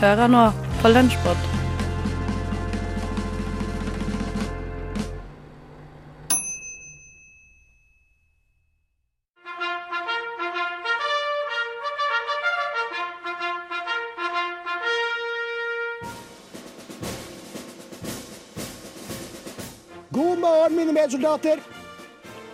[0.00, 0.46] Hører nå
[0.80, 1.36] på Lunsjpod.
[20.08, 21.60] God morgen, mine medsoldater.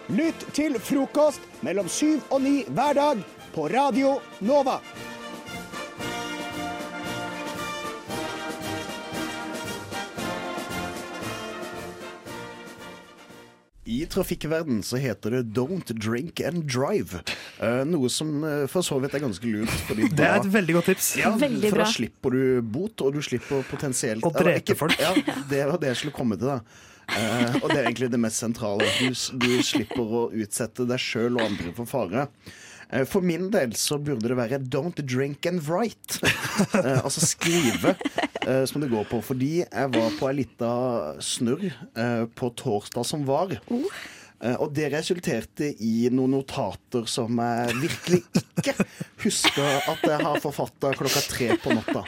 [0.08, 4.80] Lytt til frokost mellom syv og ni hver dag på Radio Nova.
[14.16, 17.20] Trafikkverden så heter det 'don't drink and drive'.
[17.60, 19.70] Uh, noe som uh, for så vidt er ganske lurt.
[19.88, 21.12] Fordi Det er et veldig godt tips.
[21.20, 21.84] ja, Veldig for bra.
[21.84, 24.98] da slipper du bot, og du slipper potensielt Å drepe ikke- folk.
[25.00, 25.12] Ja,
[25.52, 26.60] det var det jeg skulle komme til, da.
[27.06, 28.86] uh, og det er egentlig det mest sentrale.
[28.98, 32.26] Du, du slipper å utsette deg sjøl og andre for fare.
[32.90, 36.20] Eh, For min del så burde det være 'don't drink and write'.
[37.04, 37.96] Altså skrive,
[38.68, 39.22] som det går på.
[39.24, 40.72] Fordi jeg var på ei lita
[41.24, 43.56] snurr eh, på torsdag som var.
[44.40, 48.74] Eh, Og det resulterte i noen notater som jeg virkelig ikke
[49.24, 52.02] husker at jeg har forfatta klokka tre på natta.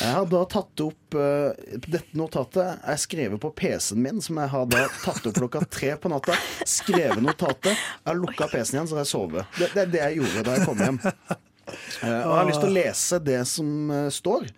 [0.00, 1.52] Jeg har da tatt opp uh,
[1.86, 5.92] dette notatet Jeg skrevet på PC-en min, som jeg har da tatt opp klokka tre
[6.00, 6.36] på natta.
[6.68, 7.74] Skrevet notatet.
[7.76, 9.44] Jeg har lukka PC-en igjen, så jeg sovet.
[9.60, 11.02] Det, det er det jeg gjorde da jeg kom hjem.
[11.04, 14.54] Uh, og jeg har lyst til å lese det som uh, står eh,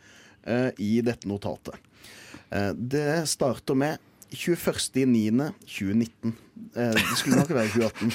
[0.79, 1.77] i dette notatet.
[2.51, 3.99] Eh, det starter med
[4.31, 6.33] 21.9.2019.
[6.77, 8.13] Eh, det skulle nok være 2018.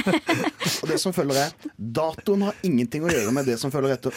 [0.82, 4.12] Og det som følger er Datoen har ingenting å gjøre med det som følger etter.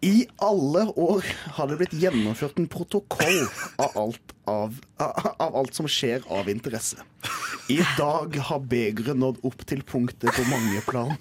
[0.00, 1.26] I alle år
[1.58, 3.42] har det blitt gjennomført en protokoll
[3.76, 6.96] av alt, av, av alt som skjer av interesse.
[7.70, 11.12] I dag har begeret nådd opp til punktet på mange plan.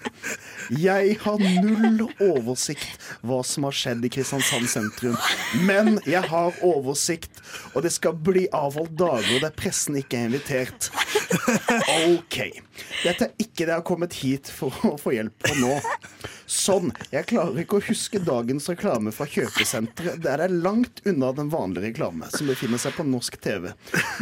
[0.70, 5.18] Jeg har null oversikt hva som har skjedd i Kristiansand sentrum.
[5.66, 7.42] Men jeg har oversikt,
[7.74, 10.92] og det skal bli avholdt dager der pressen ikke er invitert.
[12.10, 12.38] OK.
[13.04, 15.74] Dette er ikke det jeg har kommet hit for å få hjelp på nå.
[16.50, 16.90] Sånn.
[17.14, 20.18] Jeg klarer ikke å huske dagens reklame fra kjøpesenteret.
[20.24, 23.70] Der det er langt unna den vanlige reklame som befinner seg på norsk TV.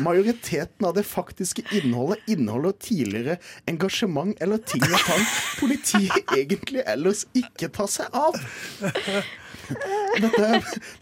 [0.03, 3.37] Majoriteten av det faktiske innholdet inneholder tidligere
[3.69, 5.23] engasjement eller ting og tang
[5.61, 8.37] politiet egentlig ellers ikke tar seg av.
[9.67, 10.47] Dette,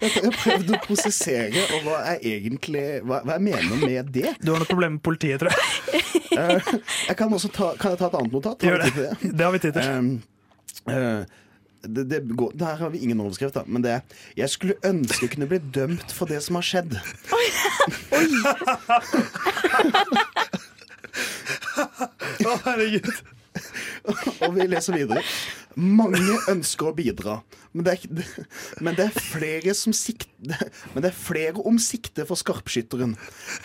[0.02, 4.12] dette har jeg prøvd å prosessere, og hva jeg egentlig hva, hva jeg mener med
[4.16, 4.32] det.
[4.42, 5.62] Du har noe problem med politiet, tror jeg.
[6.36, 6.60] Eh,
[7.08, 8.66] jeg kan også ta, kan jeg ta et annet notat?
[8.66, 8.92] Gjør det.
[8.98, 9.12] det.
[9.32, 9.86] Det har vi tid til.
[9.88, 10.10] Um,
[10.90, 11.22] uh,
[11.86, 13.64] det, det går, der har vi ingen overskrift, da.
[13.68, 14.02] Men det er
[14.42, 16.98] Jeg skulle ønske jeg kunne bli dømt for det som har skjedd.
[22.46, 23.35] Å, herregud.
[24.46, 25.24] Og vi leser videre.
[25.76, 27.40] Mange ønsker å bidra,
[27.76, 28.36] men det er,
[28.80, 30.56] men det er flere som sikter
[30.94, 33.16] Men det er flere om sikte for skarpskytteren.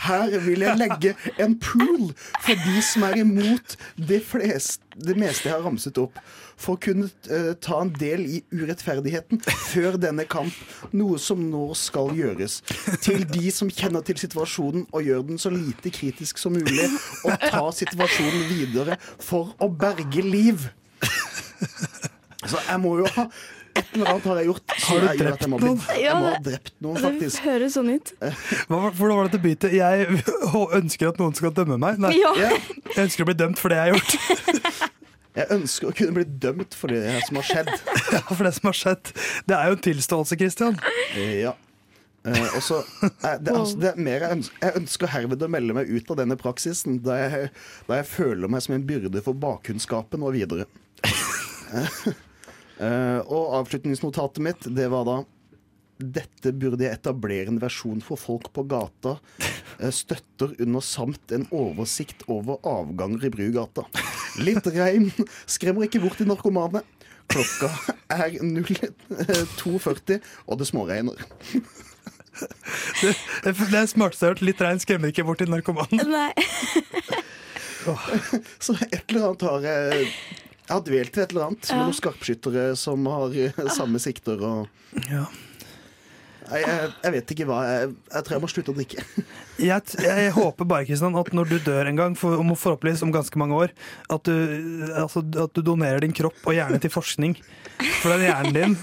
[0.03, 2.11] Her vil jeg legge en pool
[2.41, 6.19] for de som er imot det, flest, det meste jeg har ramset opp.
[6.61, 9.41] For å kunne eh, ta en del i urettferdigheten
[9.71, 10.53] før denne kamp,
[10.93, 12.59] noe som nå skal gjøres.
[13.05, 16.91] Til de som kjenner til situasjonen og gjør den så lite kritisk som mulig,
[17.25, 20.69] og ta situasjonen videre for å berge liv.
[22.45, 23.27] Så jeg må jo ha
[23.71, 24.73] Et eller annet har jeg gjort.
[24.83, 25.83] Har du jeg drept jeg noen?
[25.95, 28.11] Jeg må ha drept noen, Det høres sånn ut.
[28.19, 29.77] Hva, hvordan var det til bytet?
[29.79, 30.25] Jeg
[30.81, 32.01] ønsker at noen skal dømme meg.
[32.03, 32.17] Nei.
[32.19, 34.91] Ja, jeg ønsker å bli dømt for det jeg har gjort.
[35.41, 37.73] jeg ønsker å kunne bli dømt for det som har skjedd.
[38.15, 39.11] Ja, for det som har skjedd.
[39.47, 40.79] Det er jo en tilståelse, Christian.
[41.17, 41.55] Ja.
[42.29, 45.49] Eh, og så eh, det, altså, det er mer jeg, ønsker, jeg ønsker herved å
[45.49, 47.53] melde meg ut av denne praksisen, da jeg,
[47.87, 50.69] da jeg føler meg som en byrde for bakkunnskapen og videre.
[52.81, 55.15] Eh, og avslutningsnotatet mitt, det var da
[56.01, 59.17] dette burde jeg etablere en versjon for folk på gata.
[59.79, 63.85] eh, Støtter under samt en oversikt over avganger i Brugata.
[64.41, 65.11] Litt regn
[65.51, 66.83] skremmer ikke bort de narkomane.
[67.31, 67.69] Klokka
[68.11, 70.19] er 02.40,
[70.51, 71.21] og det småregner.
[73.03, 73.13] Det,
[73.45, 74.43] det er smarteste jeg har hørt.
[74.47, 76.05] Litt regn skremmer ikke bort de narkomane.
[76.11, 76.33] Nei.
[78.61, 81.97] Så et eller annet har jeg Jeg har dvelt til et eller annet med noen
[81.97, 85.25] skarpskyttere som har eh, samme sikter og Ja.
[86.51, 87.59] Jeg, jeg vet ikke hva.
[87.69, 89.05] Jeg, jeg tror jeg må slutte å drikke.
[89.61, 93.13] Jeg, jeg håper bare Kristian, at når du dør en gang, for, om forhåpentligvis om
[93.15, 93.75] ganske mange år,
[94.11, 94.33] at du,
[94.99, 97.37] altså, at du donerer din kropp og hjerne til forskning.
[98.01, 98.75] For den hjernen din,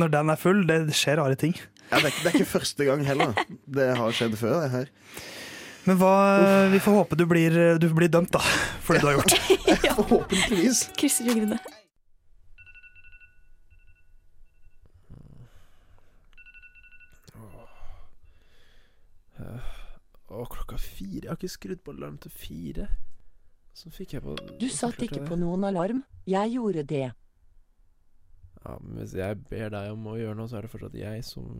[0.00, 1.56] når den er full, det skjer rare ting.
[1.92, 3.32] Ja, det, er, ikke- det er ikke første gang heller.
[3.78, 4.56] Det har skjedd før.
[4.64, 4.88] det her
[5.86, 6.12] Men hva,
[6.72, 8.42] vi får håpe du blir, du blir dømt, da,
[8.82, 9.36] for det du har gjort.
[10.00, 10.88] Forhåpentligvis.
[10.98, 11.60] Krysser fingrene.
[20.36, 21.22] Å, klokka fire?
[21.24, 22.90] Jeg har ikke skrudd på alarm til fire.
[23.76, 26.02] Så fikk jeg på Du satt ikke på noen alarm.
[26.28, 27.08] Jeg gjorde det.
[28.66, 31.24] Ja, men hvis jeg ber deg om å gjøre noe, så er det fortsatt jeg
[31.26, 31.50] som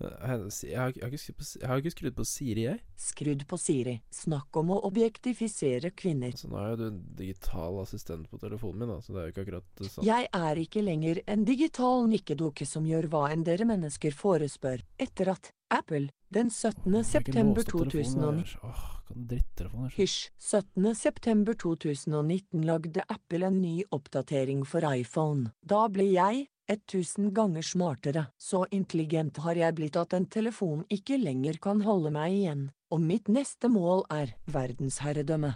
[0.00, 2.78] Jeg, har, jeg, har, ikke skrudd på, jeg har ikke skrudd på Siri, jeg.
[2.96, 3.96] Skrudd på Siri.
[4.16, 6.32] Snakk om å objektifisere kvinner.
[6.40, 9.28] Så nå er jo du en digital assistent på telefonen min, da, så det er
[9.28, 10.06] jo ikke akkurat sant.
[10.08, 15.34] Jeg er ikke lenger en digital nikkedukke som gjør hva enn dere mennesker forespør, etter
[15.34, 17.04] at Apple den 17.
[17.04, 19.92] september 2019 Åh, kan drittelefoner.
[19.96, 20.30] Hysj.
[20.38, 20.94] 17.
[20.94, 25.52] september 2019 lagde Apple en ny oppdatering for iPhone.
[25.62, 28.26] Da ble jeg 1000 ganger smartere.
[28.38, 32.68] Så intelligent har jeg blitt at en telefon ikke lenger kan holde meg igjen.
[32.90, 35.54] Og mitt neste mål er verdensherredømme.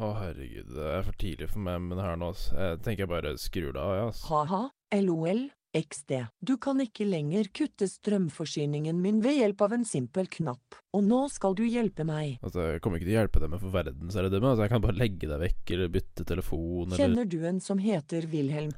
[0.00, 2.46] Å, herregud, det er for tidlig for meg med det her nå, ass.
[2.54, 4.22] Jeg tenker jeg bare skrur det av, jeg, ass.
[4.30, 4.60] Ha-ha,
[5.02, 6.16] LOL, XD.
[6.42, 10.78] Du kan ikke lenger kutte strømforsyningen min ved hjelp av en simpel knapp.
[10.96, 12.40] Og nå skal du hjelpe meg.
[12.42, 14.50] Altså, jeg kommer ikke til å hjelpe deg med for verden, ser du det med,
[14.50, 17.82] Altså, jeg kan bare legge deg vekk, eller bytte telefon, eller Kjenner du en som
[17.82, 18.74] heter Wilhelm?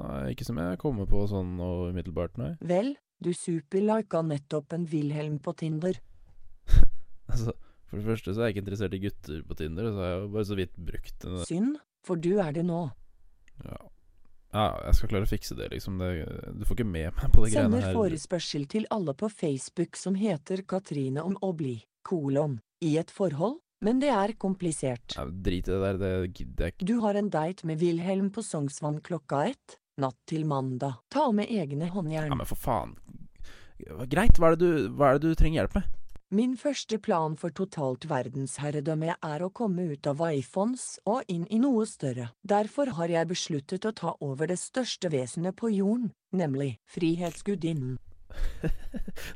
[0.00, 2.54] Nei, ikke som jeg kommer på sånn og umiddelbart, nei.
[2.64, 6.00] Vel, du superlika nettopp en Wilhelm på Tinder.
[7.32, 7.54] Altså,
[7.88, 10.18] for det første så er jeg ikke interessert i gutter på Tinder, så har jeg
[10.18, 11.38] jo bare så vidt brukt den.
[11.48, 12.80] Synd, for du er det nå.
[13.64, 13.78] Ja.
[14.52, 15.98] Ja, jeg skal klare å fikse det, liksom.
[16.02, 16.10] Det,
[16.60, 17.86] du får ikke med meg på det greiene her.
[17.88, 23.12] Sender forespørsel til alle på Facebook som heter Katrine om å bli, kolon, i et
[23.14, 25.16] forhold, men det er komplisert.
[25.16, 26.90] Ja, drit i det der, det gidder jeg ikke.
[26.92, 31.00] Du har en date med Wilhelm på Sognsvann klokka ett, natt til mandag.
[31.12, 32.28] Ta med egne håndjern.
[32.30, 32.94] Ja, men for faen.
[33.82, 35.88] Greit, hva er, det du, hva er det du trenger hjelp med?
[36.32, 41.58] Min første plan for totalt verdensherredømme er å komme ut av iPhones og inn i
[41.60, 42.30] noe større.
[42.40, 47.98] Derfor har jeg besluttet å ta over det største vesenet på jorden, nemlig Frihetsgudinnen.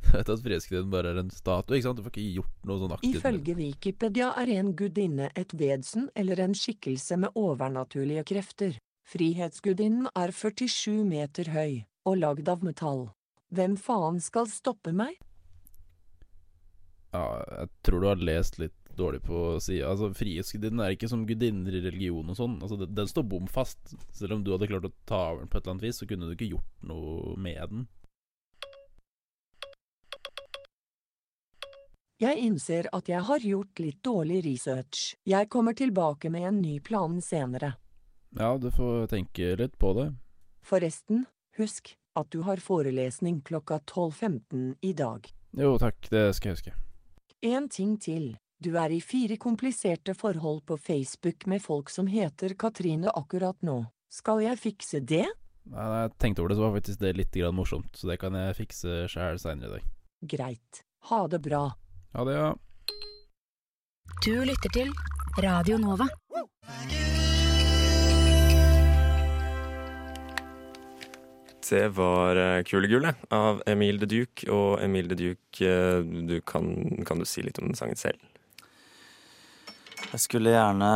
[0.07, 2.01] Du vet at Frihetsgudinnen bare er en statue, ikke sant?
[2.01, 3.21] Du får ikke gjort noe sånn aktivt.
[3.21, 8.81] Ifølge Wikipedia er en gudinne et vesen eller en skikkelse med overnaturlige krefter.
[9.05, 13.11] Frihetsgudinnen er 47 meter høy og lagd av metall.
[13.53, 15.21] Hvem faen skal stoppe meg?
[17.17, 19.91] Ja, jeg tror du har lest litt dårlig på sida.
[19.91, 22.57] Altså, Frihetsgudinnen er ikke som gudinner i religion og sånn.
[22.65, 23.95] Altså, den, står bom fast.
[24.17, 26.09] Selv om du hadde klart å ta over den på et eller annet vis, så
[26.09, 27.87] kunne du ikke gjort noe med den.
[32.17, 35.11] Jeg innser at jeg har gjort litt dårlig research.
[35.29, 37.75] Jeg kommer tilbake med en ny plan senere.
[38.37, 40.09] Ja, du får tenke litt på det.
[40.65, 41.27] Forresten,
[41.61, 45.29] husk at du har forelesning klokka 12.15 i dag.
[45.57, 46.77] Jo, takk, det skal jeg huske.
[47.47, 48.33] En ting til.
[48.59, 53.85] Du er i fire kompliserte forhold på Facebook med folk som heter Katrine akkurat nå.
[54.11, 55.27] Skal jeg fikse det?
[55.71, 57.93] Nei, jeg tenkte over det, så var faktisk det litt grann morsomt.
[57.95, 59.93] Så det kan jeg fikse sjæl seinere i dag.
[60.35, 60.83] Greit.
[61.11, 61.63] Ha det bra.
[62.17, 62.51] Ha det, ja.
[64.27, 64.91] Du lytter til
[65.45, 66.11] Radio Nova.
[71.69, 74.47] Det var Kulegullet Kule gule av Emil de Duke.
[74.53, 76.69] Og Emil de Duke, eh, du kan,
[77.07, 78.23] kan du si litt om den sangen selv?
[80.13, 80.89] Jeg skulle gjerne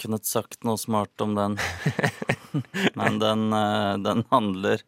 [0.00, 1.58] kunnet sagt noe smart om den.
[2.98, 4.80] Men den, eh, den handler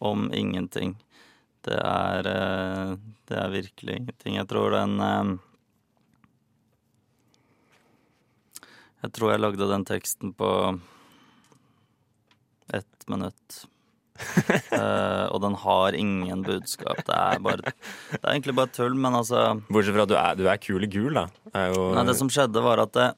[0.00, 0.96] om ingenting.
[1.60, 2.94] Det er eh,
[3.28, 4.38] Det er virkelig ingenting.
[4.40, 5.34] Jeg tror den eh,
[9.02, 10.48] Jeg tror jeg lagde den teksten på
[12.72, 13.66] ett minutt.
[14.72, 17.02] Eh, og den har ingen budskap.
[17.06, 17.72] Det er, bare,
[18.10, 20.86] det er egentlig bare tull, men altså Bortsett fra at du er, du er kul
[20.86, 21.26] i gul, da.
[21.52, 23.12] Er jo, Nei, det som skjedde var at eh,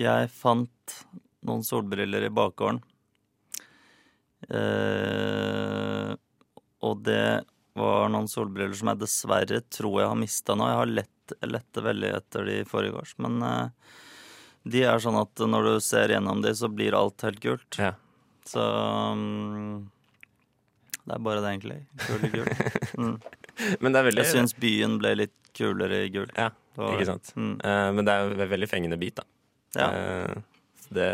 [0.00, 0.96] jeg fant
[1.46, 2.80] noen solbriller i bakgården.
[4.50, 6.16] Uh,
[6.80, 7.44] og det
[7.78, 10.68] var noen solbriller som jeg dessverre tror jeg har mista nå.
[10.70, 13.98] Jeg har lett, lette veldig etter de forrige gårs, men uh,
[14.68, 17.80] de er sånn at når du ser gjennom de, så blir alt helt gult.
[17.80, 17.94] Ja.
[18.50, 18.62] Så
[19.14, 19.90] um,
[21.06, 21.78] det er bare det, egentlig.
[22.06, 22.48] Kul i gul.
[22.98, 23.16] Mm.
[23.82, 26.28] Men det er veldig Jeg syns byen ble litt kulere i gul.
[26.36, 27.32] Ja, var- ikke sant.
[27.36, 27.54] Mm.
[27.64, 29.24] Uh, men det er en veldig fengende bit, da.
[29.76, 29.88] Ja.
[29.90, 31.08] Uh, det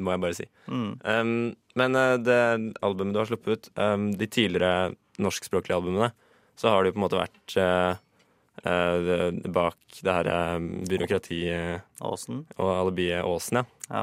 [0.00, 0.46] må jeg bare si.
[0.70, 0.90] Mm.
[1.02, 1.32] Um,
[1.80, 2.36] men uh, det
[2.84, 6.12] albumet du har sluppet ut, um, de tidligere norskspråklige albumene,
[6.60, 7.58] så har det jo på en måte vært
[9.54, 10.54] bak det her eh,
[10.90, 12.40] byråkratiet Åsen.
[12.58, 13.64] og alibiet Åsen, ja.
[13.86, 14.00] Ja.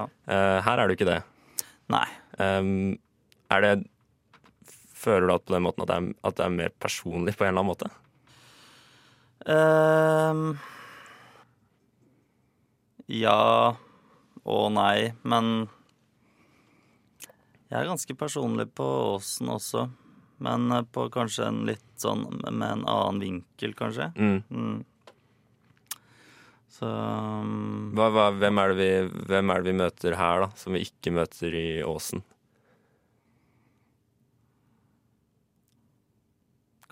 [0.64, 1.18] Her er du ikke det.
[1.92, 2.06] Nei.
[2.40, 2.98] Um,
[3.54, 3.76] er det
[4.96, 7.46] Føler du at på den måten at det, er, at det er mer personlig på
[7.46, 7.90] en eller annen måte?
[9.46, 10.56] Um,
[13.06, 13.76] ja
[14.46, 15.68] og nei, men
[17.70, 19.88] jeg er ganske personlig på Åsen også.
[20.46, 24.12] Men eh, på kanskje en litt sånn med en annen vinkel, kanskje.
[24.16, 24.38] Mm.
[24.50, 24.84] Mm.
[26.72, 28.90] Så um, Hva, hva, hvem, er vi,
[29.30, 32.26] hvem er det vi møter her, da, som vi ikke møter i Åsen?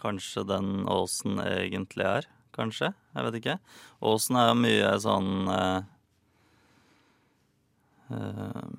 [0.03, 2.29] kanskje den Åsen egentlig er.
[2.53, 2.91] Kanskje.
[3.15, 3.57] Jeg vet ikke.
[4.05, 5.85] Åsen er jo mye sånn eh,
[8.13, 8.73] eh,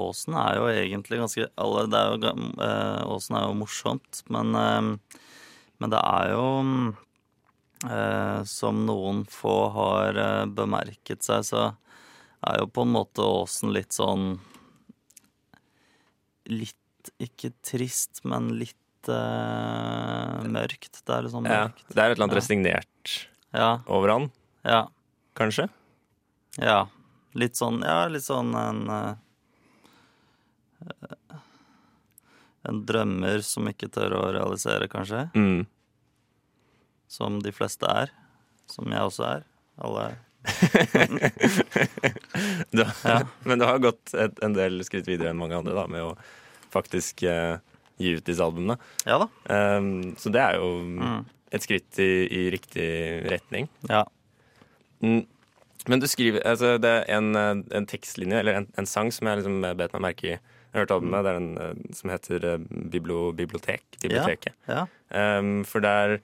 [0.00, 2.32] Åsen er jo egentlig ganske alle, det er jo,
[2.66, 5.20] eh, Åsen er jo morsomt, men, eh,
[5.82, 6.44] men det er jo
[8.44, 11.62] Som noen få har eh, bemerket seg, så
[12.44, 14.34] er jo på en måte Åsen litt sånn
[16.50, 16.76] Litt
[17.22, 21.00] ikke trist, men litt eh, mørkt.
[21.06, 21.84] Det er liksom mørkt.
[21.88, 22.40] Ja, det er et eller annet Ja.
[22.42, 23.14] resignert
[23.56, 24.26] Ja, over han,
[24.64, 24.82] ja,
[25.38, 25.68] kanskje?
[26.60, 26.82] ja.
[27.38, 29.14] Litt sånn, ja, litt sånn en eh,
[32.68, 35.22] En drømmer som ikke tør å realisere, kanskje.
[35.38, 35.62] Mm.
[37.10, 38.12] Som de fleste er.
[38.70, 39.46] Som jeg også er.
[39.82, 40.18] Alle er.
[42.70, 43.22] Du, Ja.
[43.44, 46.12] Men du har gått et, en del skritt videre enn mange andre da, med å
[46.72, 47.58] faktisk uh,
[48.00, 48.76] gi ut disse albumene.
[49.08, 49.26] Ja da.
[49.50, 51.24] Um, så det er jo Mm.
[51.52, 52.86] et skritt i, i riktig
[53.30, 53.68] retning.
[53.90, 54.04] Ja.
[55.02, 55.24] Mm.
[55.88, 59.40] Men du skriver altså, Det er en, en tekstlinje, eller en, en sang, som jeg
[59.40, 60.34] liksom bet meg merke i.
[60.36, 61.24] Jeg har hørt albumet.
[61.26, 62.58] Det er en eh, som heter eh,
[62.92, 63.82] Biblo, Bibliotek.
[64.04, 64.54] Biblioteket.
[64.70, 64.84] Ja.
[65.10, 66.20] Um, for der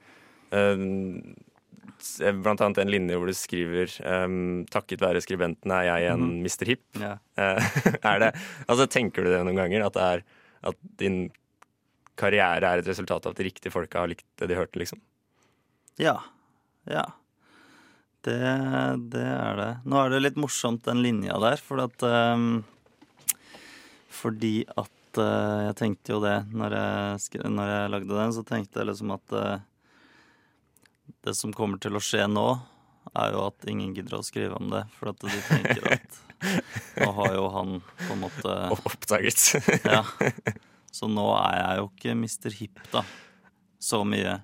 [2.42, 6.36] Blant annet en linje hvor du skriver um, 'Takket være skribenten er jeg en mm.
[6.44, 6.68] Mr.
[6.68, 6.86] Hip'.
[7.00, 7.16] Ja.
[7.40, 7.76] Eh,
[8.12, 8.30] er det,
[8.68, 9.86] altså Tenker du det noen ganger?
[9.88, 10.24] At, det er,
[10.72, 11.20] at din
[12.16, 14.78] karriere er et resultat av at de riktige folka har likt det de hørte?
[14.80, 15.00] liksom?
[16.00, 16.18] Ja.
[16.86, 17.06] Ja.
[18.26, 18.38] Det,
[19.12, 19.70] det er det.
[19.86, 22.64] Nå er det litt morsomt, den linja der, for at um,
[24.10, 28.82] Fordi at uh, jeg tenkte jo det når jeg, når jeg lagde den, så tenkte
[28.82, 29.64] jeg liksom at eh,
[31.24, 32.46] det som kommer til å skje nå,
[33.16, 34.84] er jo at ingen gidder å skrive om det.
[34.98, 36.20] For at de tenker at
[37.00, 39.46] nå har jo han på en måte Oppdaget.
[39.86, 40.02] Ja.
[40.92, 42.54] Så nå er jeg jo ikke Mr.
[42.60, 43.02] Hip, da.
[43.82, 44.38] Så mye.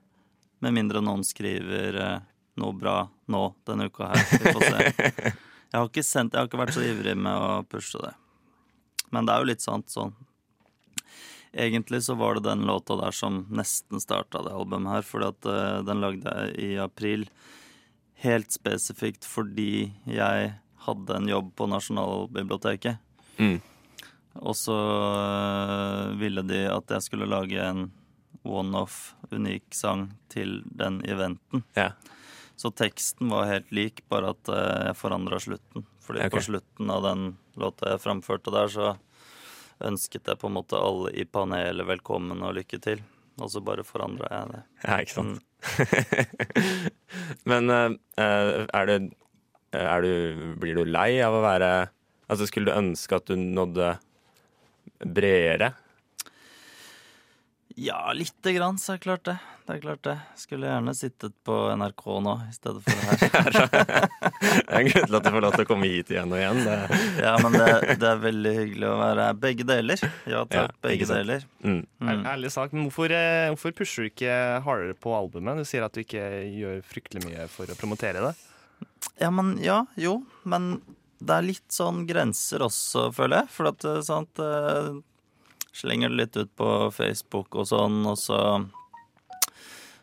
[0.62, 2.18] Med mindre noen skriver eh,
[2.60, 2.96] noe bra
[3.32, 4.26] nå denne uka her.
[4.30, 5.32] Vi får se.
[5.72, 8.10] Jeg har ikke sendt, jeg har ikke vært så ivrig med å pushe det.
[9.08, 10.10] Men det er jo litt sant sånn.
[11.52, 15.48] Egentlig så var det den låta der som nesten starta det albumet her, fordi at
[15.48, 17.26] uh, den lagde jeg i april
[18.22, 20.54] helt spesifikt fordi jeg
[20.86, 22.96] hadde en jobb på Nasjonalbiblioteket.
[23.36, 23.58] Mm.
[24.40, 27.90] Og så uh, ville de at jeg skulle lage en
[28.42, 31.66] one-off, unik sang til den eventen.
[31.76, 31.92] Ja.
[32.56, 35.86] Så teksten var helt lik, bare at uh, jeg forandra slutten.
[36.02, 36.38] Fordi okay.
[36.38, 37.26] på slutten av den
[37.60, 38.94] låta jeg framførte der, så
[39.88, 43.02] ønsket jeg på en måte alle i panelet velkommen og lykke til.
[43.40, 44.62] Og så bare forandra jeg det.
[44.84, 45.40] Ja, ikke sant.
[47.50, 49.10] Men eh, eh, er du,
[49.78, 50.12] er du,
[50.60, 51.68] Blir du lei av å være
[52.32, 53.92] Altså, skulle du ønske at du nådde
[55.04, 55.72] bredere?
[57.76, 59.34] Ja, lite grann, så er det klart det.
[59.66, 60.14] Det er klart det.
[60.36, 63.20] Skulle gjerne sittet på NRK nå i stedet for her.
[64.42, 66.40] Det er en grunn til at du får lov til å komme hit igjen og
[66.40, 66.58] igjen.
[66.66, 66.76] Det,
[67.22, 67.68] Ja, men det,
[68.02, 69.36] det er veldig hyggelig å være her.
[69.44, 70.02] Begge deler.
[70.28, 71.44] Ja takk, ja, begge deler.
[71.62, 71.78] mm.
[72.02, 72.24] Mm.
[72.32, 74.34] Ærlig sagt, men hvorfor, eh, hvorfor pusher du ikke
[74.66, 75.62] hardere på albumet?
[75.62, 76.24] Du sier at du ikke
[76.58, 78.34] gjør fryktelig mye for å promotere det.
[79.22, 80.18] Ja, men ja, jo.
[80.42, 80.74] Men
[81.22, 83.52] det er litt sånn grenser også, føler jeg.
[83.54, 84.90] For at eh, sant eh,
[85.72, 88.38] Slenger det litt ut på Facebook og sånn, og så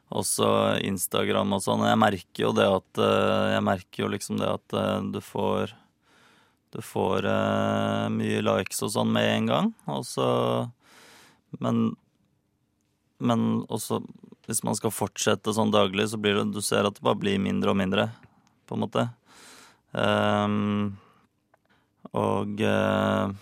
[0.09, 0.47] også
[0.89, 1.85] Instagram og sånn.
[1.85, 5.75] Jeg merker jo det at eh, Jeg merker jo liksom det at eh, du får
[6.73, 10.29] Du får eh, mye likes og sånn med en gang, og så
[11.61, 11.93] Men
[13.19, 14.01] Men også
[14.49, 17.38] hvis man skal fortsette sånn daglig, så blir det Du ser at det bare blir
[17.38, 18.07] mindre og mindre,
[18.65, 19.03] på en måte.
[19.93, 20.97] Um,
[22.17, 23.35] og eh,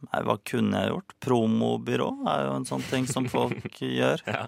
[0.00, 1.14] Nei, hva kunne jeg gjort?
[1.20, 4.22] Promobyrå er jo en sånn ting som folk gjør.
[4.26, 4.46] Ja.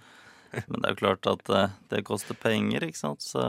[0.68, 3.44] Men det er jo klart at det, det koster penger, ikke sant, så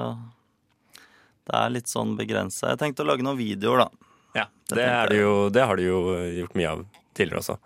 [1.44, 2.70] det er litt sånn begrensa.
[2.74, 4.10] Jeg tenkte å lage noen videoer, da.
[4.40, 5.98] Ja, Det det, det, jo, det har du jo
[6.40, 6.84] gjort mye av
[7.14, 7.58] tidligere også.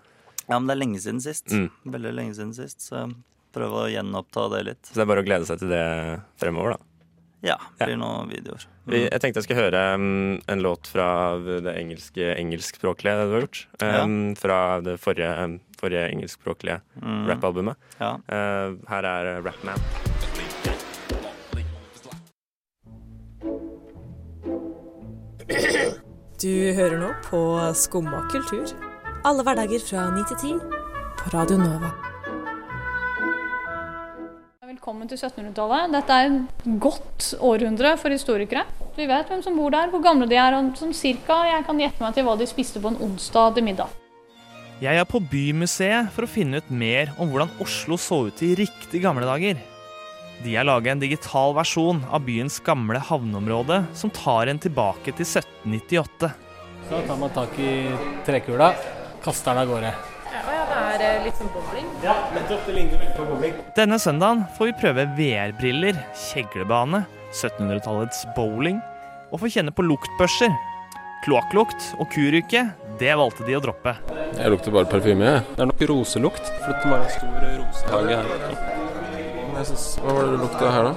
[0.48, 1.52] Ja, men det er lenge siden sist.
[1.54, 1.68] Mm.
[1.94, 3.04] Veldig lenge siden sist, så
[3.54, 4.82] prøve å gjenoppta det litt.
[4.90, 5.84] Så det er bare å glede seg til det
[6.42, 7.14] fremover, da.
[7.46, 7.86] Ja, Ja.
[7.86, 8.66] blir noen videoer.
[8.88, 11.08] Vi, jeg tenkte jeg skulle høre um, en låt fra
[11.44, 13.64] det engelske engelskspråklige du har gjort.
[13.84, 17.28] Um, Fra det forrige, um, forrige engelskspråklige Mm.
[17.30, 17.76] rappalbumet.
[18.00, 18.14] Ja.
[18.32, 19.84] Uh, her er Rapman.
[26.42, 27.40] Du hører nå på
[27.78, 28.70] Skumma kultur.
[29.26, 30.60] Alle hverdager fra 9 til 10
[31.18, 31.90] på Radio Nova.
[34.88, 35.90] Velkommen til 1700-tallet.
[35.92, 38.62] Dette er et godt århundre for historikere.
[38.96, 41.82] Vi vet hvem som bor der, hvor gamle de er, og sånn cirka jeg kan
[41.84, 43.92] gjette meg til hva de spiste på en onsdag til middag.
[44.80, 48.54] Jeg er på Bymuseet for å finne ut mer om hvordan Oslo så ut i
[48.56, 49.60] riktig gamle dager.
[50.46, 55.28] De har laget en digital versjon av byens gamle havneområde som tar en tilbake til
[55.28, 56.36] 1798.
[56.88, 57.82] Så tar man tak i
[58.24, 58.72] trekula,
[59.20, 59.98] kaster den av gårde.
[60.98, 61.86] Er litt som bowling.
[62.04, 62.64] Ja, nettopp.
[62.66, 63.54] Det ligner veldig på bowling.
[63.78, 67.04] Denne søndagen får vi prøve VR-briller, kjeglebane,
[67.36, 68.80] 1700-tallets bowling
[69.32, 70.54] og få kjenne på luktbørser.
[71.26, 72.64] Kloakklukt og kuruke,
[73.02, 73.94] det valgte de å droppe.
[74.38, 75.46] Jeg lukter bare parfyme, jeg.
[75.58, 76.52] Det er nok roselukt.
[76.64, 78.28] For det var en stor rosehage her.
[79.68, 80.94] Synes, hva var det det lukta her, da?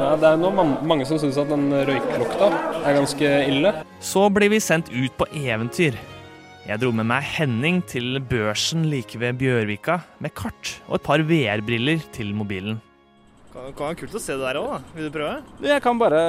[0.00, 2.46] Ja, det er noe, man- mange som syns at den røyklukta
[2.86, 3.72] er ganske ille.
[4.00, 5.98] Så blir vi sendt ut på eventyr.
[6.70, 11.24] Jeg dro med meg Henning til børsen like ved Bjørvika med kart og et par
[11.26, 12.76] VR-briller til mobilen.
[13.50, 14.92] Det kan være kult å se det der òg, da.
[14.94, 15.32] Vil du prøve?
[15.66, 16.20] Jeg kan bare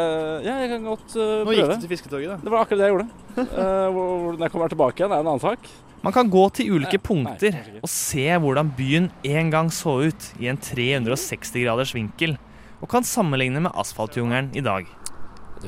[0.41, 2.39] Ja, jeg kan godt uh, Nå gikk du til fisketoget, da.
[2.41, 3.07] Det var akkurat det jeg gjorde.
[3.37, 5.71] uh, hvordan Når jeg kommer tilbake igjen, er en annen sak.
[6.01, 10.49] Man kan gå til ulike punkter og se hvordan byen en gang så ut i
[10.49, 12.33] en 360 graders vinkel,
[12.81, 14.89] og kan sammenligne med asfaltjungelen i dag.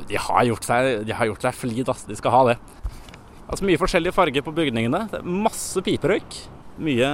[0.09, 2.07] De har gjort seg, de har gjort seg flid, ass.
[2.09, 2.57] De skal ha det.
[3.53, 5.03] Altså Mye forskjellige farger på bygningene.
[5.11, 6.37] Det er masse piperøyk.
[6.81, 7.09] Mye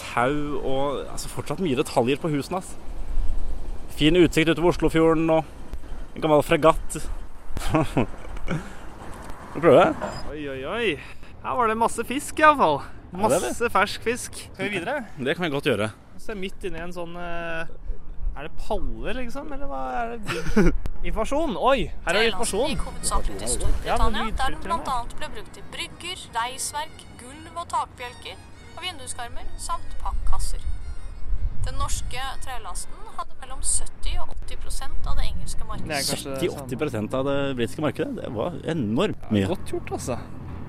[0.00, 2.60] tau og altså fortsatt mye detaljer på husene.
[2.60, 2.76] Altså.
[3.96, 5.48] Fin utsikt utover Oslofjorden og
[6.12, 7.00] en gammel fregatt.
[9.50, 9.86] Skal du prøve?
[10.30, 10.90] Oi, oi, oi.
[11.40, 12.82] Her var det masse fisk, iallfall.
[12.84, 13.40] Ja, det det.
[13.48, 14.42] Masse fersk fisk.
[14.52, 15.06] Skal vi videre?
[15.16, 15.88] Det kan vi godt gjøre.
[16.20, 17.64] Se midt inni en sånn eh,
[18.36, 19.50] Er det paller, liksom?
[19.52, 20.44] Eller hva er det?
[21.08, 21.56] Informasjon!
[21.56, 22.70] Oi, her er det informasjon.
[22.74, 24.98] gikk hovedsakelig til Ja, Storbritannia, der den bl.a.
[25.18, 28.36] ble brukt til brygger, reisverk, gulv og takbjelker,
[28.76, 30.62] og vinduskarmer samt pakkasser.
[31.66, 35.98] Den norske trelasten hadde mellom 70 og 80% av det engelske markedet.
[36.40, 38.14] 70-80% av det britiske markedet.
[38.22, 39.48] Det var enormt mye.
[39.50, 40.16] Godt gjort, altså.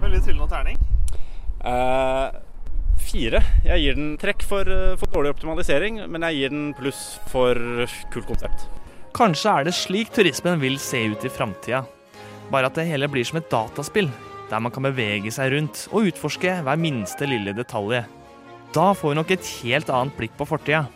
[0.01, 0.81] Veldig tryllende terning.
[1.61, 2.41] Eh,
[3.01, 3.41] fire.
[3.65, 7.55] Jeg gir den trekk for, eh, for dårlig optimalisering, men jeg gir den pluss for
[8.13, 8.67] kult konsept.
[9.13, 11.83] Kanskje er det slik turismen vil se ut i framtida.
[12.51, 14.09] Bare at det hele blir som et dataspill,
[14.49, 18.05] der man kan bevege seg rundt og utforske hver minste lille detalj.
[18.71, 20.87] Da får vi nok et helt annet blikk på fortida.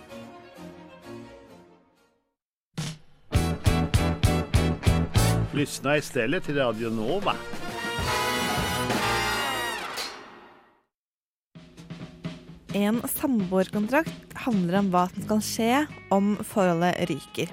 [5.55, 7.35] Lyssna istället till Radio Nova.
[12.75, 15.75] En samboerkontrakt handler om hva som skal skje
[16.11, 17.51] om forholdet ryker.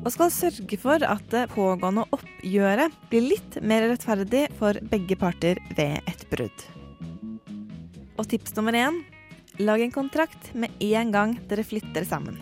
[0.00, 5.60] Og skal sørge for at det pågående oppgjøret blir litt mer rettferdig for begge parter
[5.76, 6.64] ved et brudd.
[8.16, 9.02] Og tips nummer én
[9.60, 12.40] lag en kontrakt med en gang dere flytter sammen.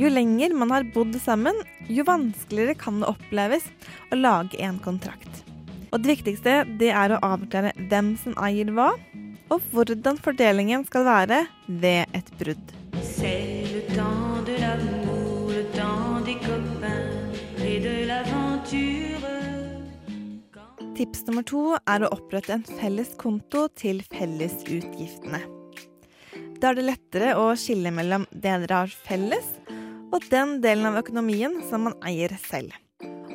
[0.00, 1.60] Jo lenger man har bodd sammen,
[1.92, 3.68] jo vanskeligere kan det oppleves
[4.12, 5.44] å lage en kontrakt.
[5.92, 8.94] Og det viktigste det er å avklare hvem som eier hva,
[9.52, 12.72] og hvordan fordelingen skal være ved et brudd.
[20.96, 25.42] Tips nummer to er å opprette en felles konto til fellesutgiftene.
[26.56, 29.50] Da er det lettere å skille mellom det dere har felles,
[30.08, 32.72] og den delen av økonomien som man eier selv.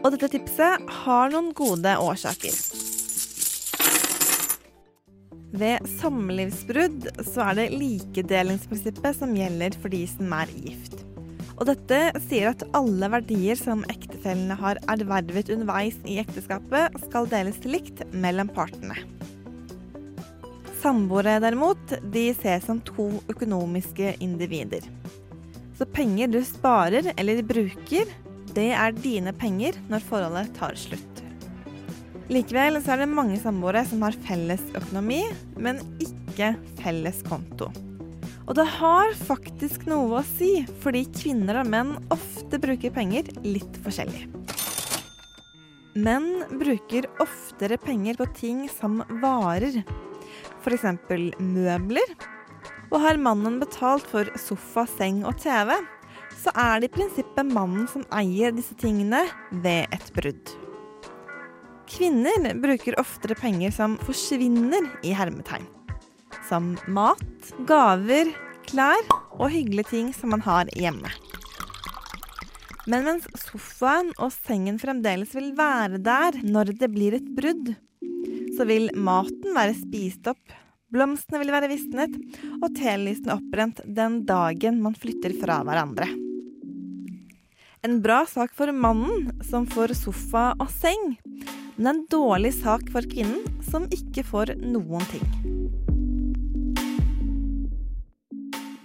[0.01, 2.90] Og dette tipset har noen gode årsaker.
[5.51, 11.01] Ved samlivsbrudd så er det likedelingsprinsippet som gjelder for de som er gift.
[11.59, 17.59] Og dette sier at alle verdier som ektefellene har ervervet underveis i ekteskapet, skal deles
[17.67, 18.95] likt mellom partene.
[20.81, 24.87] Samboere derimot, de ses som to økonomiske individer.
[25.77, 28.09] Så penger du sparer eller bruker,
[28.55, 31.20] det er dine penger når forholdet tar slutt.
[32.31, 35.19] Likevel så er det mange samboere som har felles økonomi,
[35.59, 37.67] men ikke felles konto.
[38.47, 43.81] Og det har faktisk noe å si, fordi kvinner og menn ofte bruker penger litt
[43.83, 44.29] forskjellig.
[45.99, 49.81] Menn bruker oftere penger på ting som varer,
[50.63, 50.87] f.eks.
[51.35, 52.15] møbler.
[52.91, 55.75] Og har mannen betalt for sofa, seng og TV,
[56.39, 59.25] så er det i prinsippet mannen som eier disse tingene
[59.63, 60.59] ved et brudd.
[61.91, 65.67] Kvinner bruker oftere penger som forsvinner i hermetegn.
[66.47, 68.31] Som mat, gaver,
[68.69, 69.03] klær
[69.37, 71.11] og hyggelige ting som man har hjemme.
[72.89, 77.75] Men mens sofaen og sengen fremdeles vil være der når det blir et brudd,
[78.57, 80.41] så vil maten være spist opp,
[80.91, 82.17] Blomstene vil være visnet,
[82.59, 86.09] og telysene oppbrent den dagen man flytter fra hverandre.
[87.81, 91.15] En bra sak for mannen, som får sofa og seng,
[91.79, 95.23] men en dårlig sak for kvinnen, som ikke får noen ting.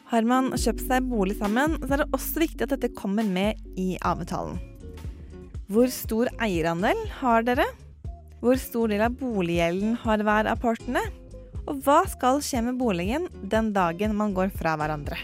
[0.09, 3.61] Har man kjøpt seg bolig sammen, så er det også viktig at dette kommer med
[3.77, 4.57] i avtalen.
[5.69, 7.69] Hvor stor eierandel har dere?
[8.41, 11.05] Hvor stor del av boliggjelden har hver av partene?
[11.67, 15.21] Og hva skal skje med boligen den dagen man går fra hverandre?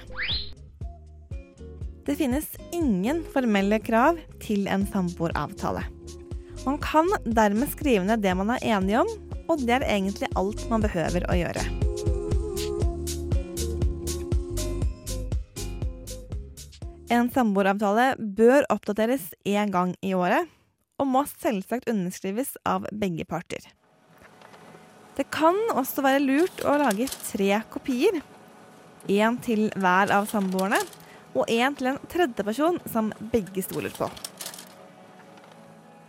[2.03, 5.85] Det finnes ingen formelle krav til en samboeravtale.
[6.67, 9.11] Man kan dermed skrive ned det man er enige om,
[9.47, 11.63] og det er egentlig alt man behøver å gjøre.
[17.13, 20.51] En samboeravtale bør oppdateres én gang i året,
[20.99, 23.63] og må selvsagt underskrives av begge parter.
[25.15, 28.23] Det kan også være lurt å lage tre kopier.
[29.07, 30.81] Én til hver av samboerne,
[31.33, 34.09] og en til en tredjeperson som begge stoler på.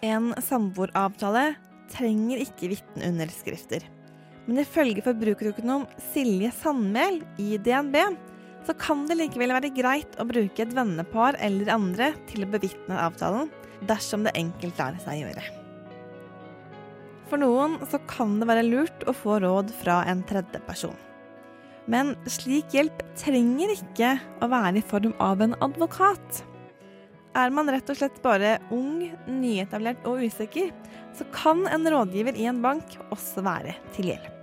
[0.04, 1.54] En samboeravtale
[1.94, 3.86] trenger ikke vitneunderskrifter.
[4.46, 7.96] Men ifølge forbrukerøkonom Silje Sandmæl i DNB
[8.68, 13.00] så kan det likevel være greit å bruke et vennepar eller andre til å bevitne
[13.06, 13.52] avtalen,
[13.88, 15.44] dersom det enkelt lar seg gjøre.
[17.32, 20.96] For noen så kan det være lurt å få råd fra en tredjeperson.
[21.90, 26.44] Men slik hjelp trenger ikke å være i form av en advokat.
[27.36, 30.70] Er man rett og slett bare ung, nyetablert og usikker,
[31.18, 34.40] så kan en rådgiver i en bank også være til hjelp.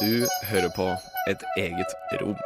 [0.00, 0.86] Du hører på
[1.28, 2.36] Et eget rom.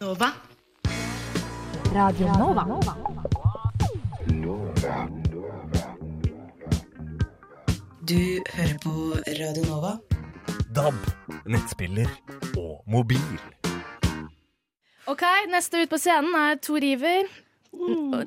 [0.00, 0.32] Nova.
[1.94, 2.62] Radio Nova.
[8.00, 8.92] Du hører på
[9.26, 9.90] Radio Nova.
[10.70, 10.94] DAB,
[11.50, 12.12] nettspiller
[12.54, 13.40] og mobil.
[15.10, 17.26] Ok, neste ut på scenen er Tor Iver.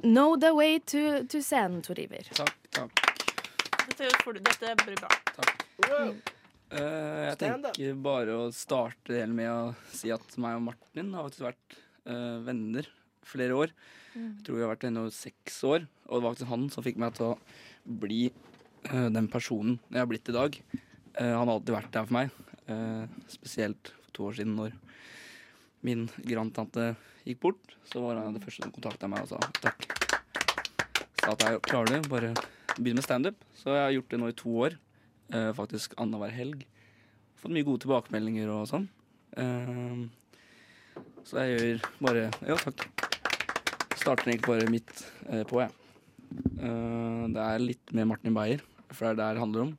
[0.04, 2.28] Know the way to, to scenen, Tor Iver.
[2.36, 3.04] Takk, takk.
[3.86, 5.14] Dette, får dette blir bra.
[6.74, 11.16] Eh, jeg tenker bare å starte det hele med å si at meg og Martin
[11.16, 12.92] har faktisk vært uh, venner
[13.28, 13.74] flere år.
[14.14, 14.30] Mm.
[14.38, 16.86] Jeg tror vi har vært venner i seks år, og det var faktisk han som
[16.86, 17.38] fikk meg til å
[18.04, 20.58] bli uh, den personen jeg har blitt i dag.
[21.18, 24.72] Uh, han har alltid vært der for meg, Uh, spesielt for to år siden når
[25.84, 26.94] min grandtante
[27.28, 27.74] gikk bort.
[27.92, 29.84] Så var han det første som kontakta meg og sa takk.
[31.20, 32.32] Sa at jeg klarer det, bare
[32.78, 33.44] begynn med standup.
[33.60, 34.80] Så jeg har gjort det nå i to år.
[35.60, 36.64] Faktisk annenhver helg.
[37.36, 38.88] Fått mye gode tilbakemeldinger og sånn.
[41.28, 43.03] Så jeg gjør bare Ja, takk.
[44.04, 44.92] Starter egentlig bare midt
[45.32, 45.72] eh, på, jeg.
[46.60, 49.70] Eh, det er litt med Martin Beyer, for det er det det handler om.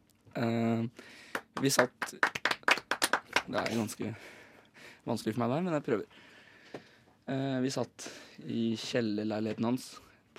[0.40, 1.10] Eh,
[1.60, 2.14] vi satt
[3.44, 4.14] Det er ganske
[5.04, 6.22] vanskelig for meg der, men jeg prøver.
[7.28, 8.08] Eh, vi satt
[8.48, 9.90] i kjellerleiligheten hans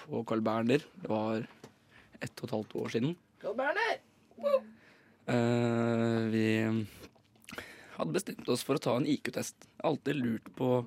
[0.02, 0.82] på Carl Berner.
[0.82, 1.46] Det var
[2.18, 3.16] ett og et halvt år siden.
[3.44, 4.02] Carl Berner!
[5.30, 6.48] Eh, vi
[8.00, 9.70] hadde bestemt oss for å ta en IQ-test.
[9.86, 10.80] Alltid lurt på,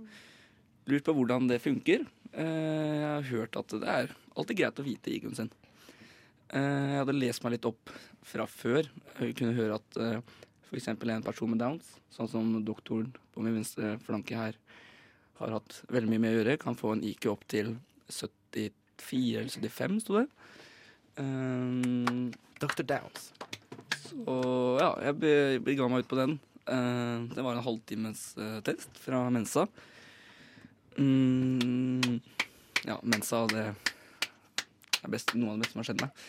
[0.90, 2.11] lurt på hvordan det funker.
[2.32, 5.50] Eh, jeg har hørt at det er alltid greit å vite IQ-en sin.
[6.52, 7.92] Eh, jeg hadde lest meg litt opp
[8.28, 8.88] fra før.
[9.18, 10.18] Jeg kunne høre at uh,
[10.68, 10.90] f.eks.
[10.92, 14.58] en person med downs, sånn som doktoren på min venstre flanke her,
[15.38, 17.76] har hatt veldig mye med å gjøre, kan få en IQ opp til
[18.10, 20.26] 74 eller 75, sto det.
[21.18, 22.28] Um,
[22.60, 22.84] Dr.
[22.86, 23.30] Downs.
[24.08, 24.34] Så
[24.80, 26.36] ja, jeg be- bega meg ut på den.
[26.68, 29.64] Uh, det var en halvtimes uh, test fra Mensa.
[30.98, 32.18] Mm,
[32.84, 36.24] ja, Mensa, det er best, noe av det beste som har skjedd meg.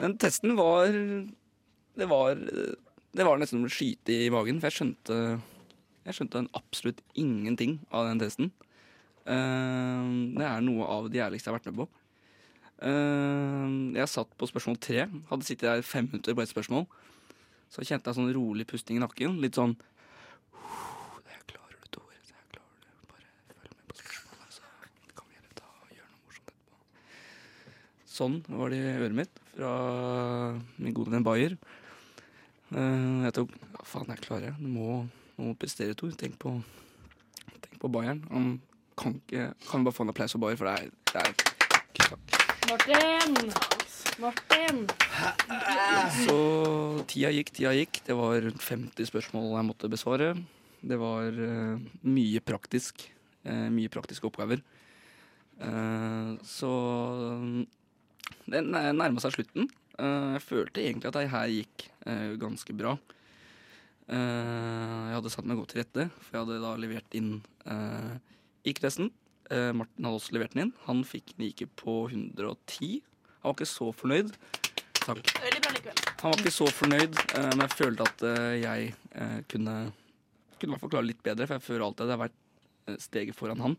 [0.00, 4.78] Den testen var Det var, det var nesten som å skyte i magen, for jeg
[4.78, 5.16] skjønte
[6.06, 8.52] Jeg skjønte absolutt ingenting av den testen.
[9.28, 11.88] Uh, det er noe av det jævligste jeg har vært med på.
[12.80, 15.04] Uh, jeg satt på spørsmål tre.
[15.28, 16.86] Hadde sittet der fem minutter på ett spørsmål.
[17.70, 19.36] Så kjente jeg sånn rolig pusting i nakken.
[19.44, 22.08] Litt sånn Det klarer du, Tor.
[22.10, 22.88] Det klarer du.
[23.12, 24.64] Bare følg med på spørsmålet, så
[25.14, 26.80] kan vi heller ta og gjøre noe morsomt etterpå.
[28.20, 29.70] Sånn var det i øret mitt fra
[30.76, 31.54] min gode venn Bayer.
[32.68, 34.54] Eh, jeg tok Ja, faen, jeg klarer det.
[34.60, 34.98] Du må,
[35.40, 36.12] må prestere, Tor.
[36.20, 36.52] Tenk på,
[37.64, 38.20] tenk på Bayern.
[38.28, 38.50] Han
[39.00, 41.32] kan ikke Kan bare få en applaus for Bayer, for det er, det er
[42.68, 43.38] Martin!
[44.20, 44.82] Martin!
[46.26, 46.36] Så
[47.08, 48.02] tida gikk, tida gikk.
[48.04, 50.34] Det var rundt 50 spørsmål jeg måtte besvare.
[50.80, 53.08] Det var uh, mye praktisk
[53.40, 54.60] Uh, mye praktiske oppgaver.
[55.56, 56.68] Uh, så
[58.50, 59.70] det nærma seg slutten.
[60.00, 62.96] Eh, jeg følte egentlig at det her gikk eh, ganske bra.
[64.10, 67.32] Eh, jeg hadde satt meg godt til rette, for jeg hadde da levert inn
[68.66, 69.10] IQ-testen.
[69.50, 70.74] Eh, Martin hadde også levert den inn.
[70.86, 73.00] Han fikk en IQ på 110.
[73.40, 74.34] Han var ikke så fornøyd.
[75.00, 75.32] Takk.
[76.20, 79.78] Han var ikke så fornøyd, eh, men jeg følte at eh, jeg eh, kunne
[80.60, 83.64] kunne forklare litt bedre, for jeg føler alltid at jeg har vært eh, steget foran
[83.64, 83.76] han.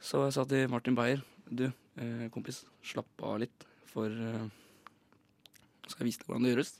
[0.00, 1.64] Så jeg sa til Martin Beyer Du,
[1.98, 4.44] eh, kompis, slapp av litt, for eh,
[5.88, 6.72] skal jeg vise deg hvordan det gjøres.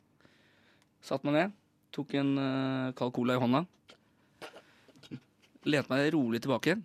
[1.03, 1.57] Satt meg ned,
[1.91, 3.65] tok en eh, kald cola i hånda.
[5.67, 6.77] Lente meg rolig tilbake.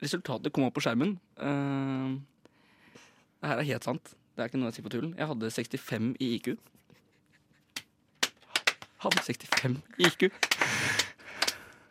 [0.00, 1.18] Resultatet kom opp på skjermen.
[1.36, 2.16] Eh,
[3.42, 4.14] det her er helt sant.
[4.32, 5.10] Det er ikke noe jeg sier på tull.
[5.16, 6.48] Jeg hadde 65 i IQ.
[9.04, 10.26] Hadde 65 i IQ.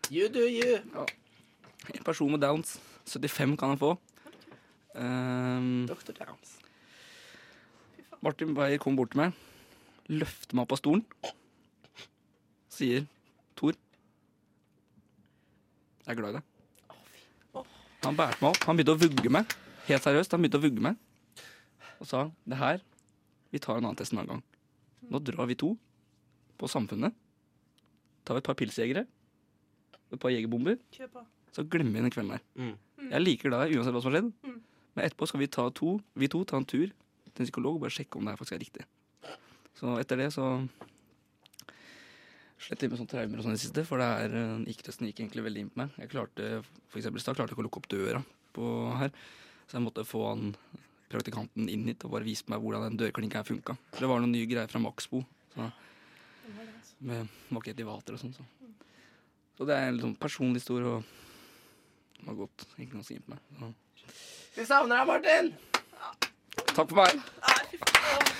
[0.10, 0.81] You do you.
[0.81, 1.05] Ja.
[1.93, 2.79] En person med downs.
[3.05, 3.95] 75 kan han få.
[4.95, 6.13] Um, Dr.
[6.17, 6.57] Downs.
[8.23, 9.35] Martin Beyer kom bort til meg,
[10.09, 11.03] løfter meg opp av stolen,
[12.73, 13.05] sier
[13.55, 13.75] Tor,
[16.05, 17.65] jeg er glad i deg.
[18.05, 18.65] Han bærte meg opp.
[18.67, 19.53] Han begynte å vugge meg.
[19.87, 20.99] Helt seriøst, han begynte å vugge meg.
[21.97, 22.83] Og sa det her,
[23.49, 24.43] vi tar en annen test en annen gang.
[25.09, 25.71] Nå drar vi to
[26.59, 27.15] på Samfunnet.
[28.25, 29.05] Tar vi et par pilsjegere,
[30.13, 31.25] et par jegerbomber, Kjør på.
[31.55, 32.43] Så glemmer vi den kvelden her.
[32.59, 32.73] Mm.
[33.11, 34.33] Jeg liker deg uansett hva som har skjedd.
[34.43, 34.57] Mm.
[34.95, 37.85] Men etterpå skal vi, ta to, vi to ta en tur til en psykolog og
[37.85, 38.85] bare sjekke om det her faktisk er riktig.
[39.75, 40.45] Så etter det så
[42.65, 45.09] slett jeg med sånne traumer og sånn i det siste, for det er eh, IQ-testen
[45.09, 45.97] gikk egentlig veldig inn på meg.
[46.01, 46.51] Jeg klarte,
[46.89, 48.21] for eksempel i stad klarte jeg ikke å lukke opp døra
[48.55, 48.69] på
[49.01, 49.11] her,
[49.67, 50.55] så jeg måtte få han
[51.11, 53.75] praktikanten inn hit og bare vise meg hvordan den dørklinka her funka.
[53.91, 55.21] For det var noen nye greier fra Maxbo,
[55.53, 55.67] så,
[57.05, 58.33] med maketivater og sånn.
[58.33, 58.47] Så.
[59.59, 61.24] så det er en litt sånn personlig historie, og
[62.19, 63.41] det var godt Ikke noe inn på meg.
[63.60, 63.71] Så.
[64.56, 65.51] Vi savner deg, Martin.
[66.71, 67.19] Takk for meg.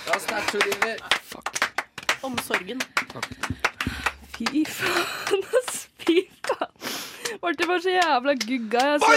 [0.06, 0.62] Bra sterkt, Tor
[1.32, 1.52] Fuck.
[2.26, 2.80] Omsorgen.
[4.36, 5.86] Fy faen, ass.
[6.04, 6.72] Fy faen.
[7.42, 8.82] Martin var så jævla gugga.
[8.96, 9.12] Altså.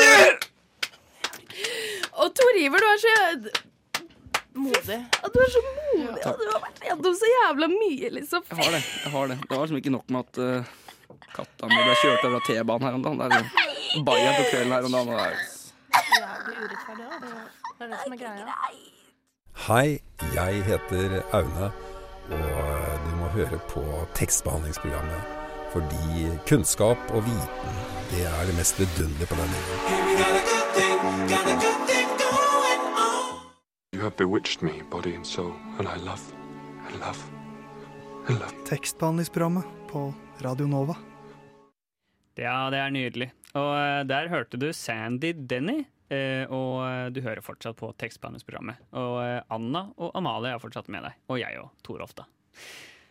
[2.19, 3.15] Og Tor Iver, du er så
[4.59, 4.97] Modig.
[5.21, 8.43] Ja, Du er så modig, og du har vært gjennom så jævla mye, liksom.
[8.49, 8.81] Jeg har det.
[9.05, 10.71] jeg har Det Det var liksom ikke nok med at uh,
[11.35, 13.45] katta mi ble kjørt over T-banen her om dagen.
[14.05, 15.09] Bayern på kvelden her om dagen.
[15.09, 15.25] og det
[16.21, 17.21] er- urettferdig òg.
[17.21, 17.29] Det
[17.79, 18.45] det er det som er greia.
[19.67, 20.01] Hei,
[20.33, 21.71] jeg heter Aune,
[22.29, 23.83] og du må høre på
[24.15, 25.21] tekstbehandlingsprogrammet.
[25.73, 27.73] Fordi kunnskap og viten,
[28.11, 30.99] det er det mest vidunderlige på denne jorda.
[33.93, 36.21] You have bewitched me, body and soul, and I love,
[36.89, 37.19] I love,
[38.29, 38.53] I love.
[38.65, 40.13] Tekstbehandlingsprogrammet på
[40.45, 40.93] Radio Nova.
[42.37, 43.31] Ja, det er nydelig.
[43.57, 45.79] Og eh, der hørte du Sandy Denny,
[46.13, 48.81] eh, og eh, du hører fortsatt på tekstbehandlingsprogrammet.
[48.93, 49.17] Og
[49.55, 52.27] Anna og Amalie er fortsatt med deg, og jeg og Torolf, da.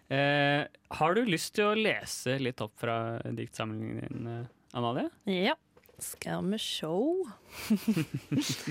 [0.09, 0.63] Eh,
[1.01, 4.31] har du lyst til å lese litt opp fra diktsamlingen din,
[4.79, 5.09] Amalie?
[5.27, 5.57] Ja.
[5.99, 6.95] Skal vi sjå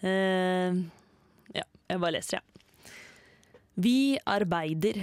[0.00, 0.76] Eh,
[1.52, 2.94] Ja, jeg bare leser, jeg.
[3.80, 3.96] Vi
[4.28, 5.02] arbeider.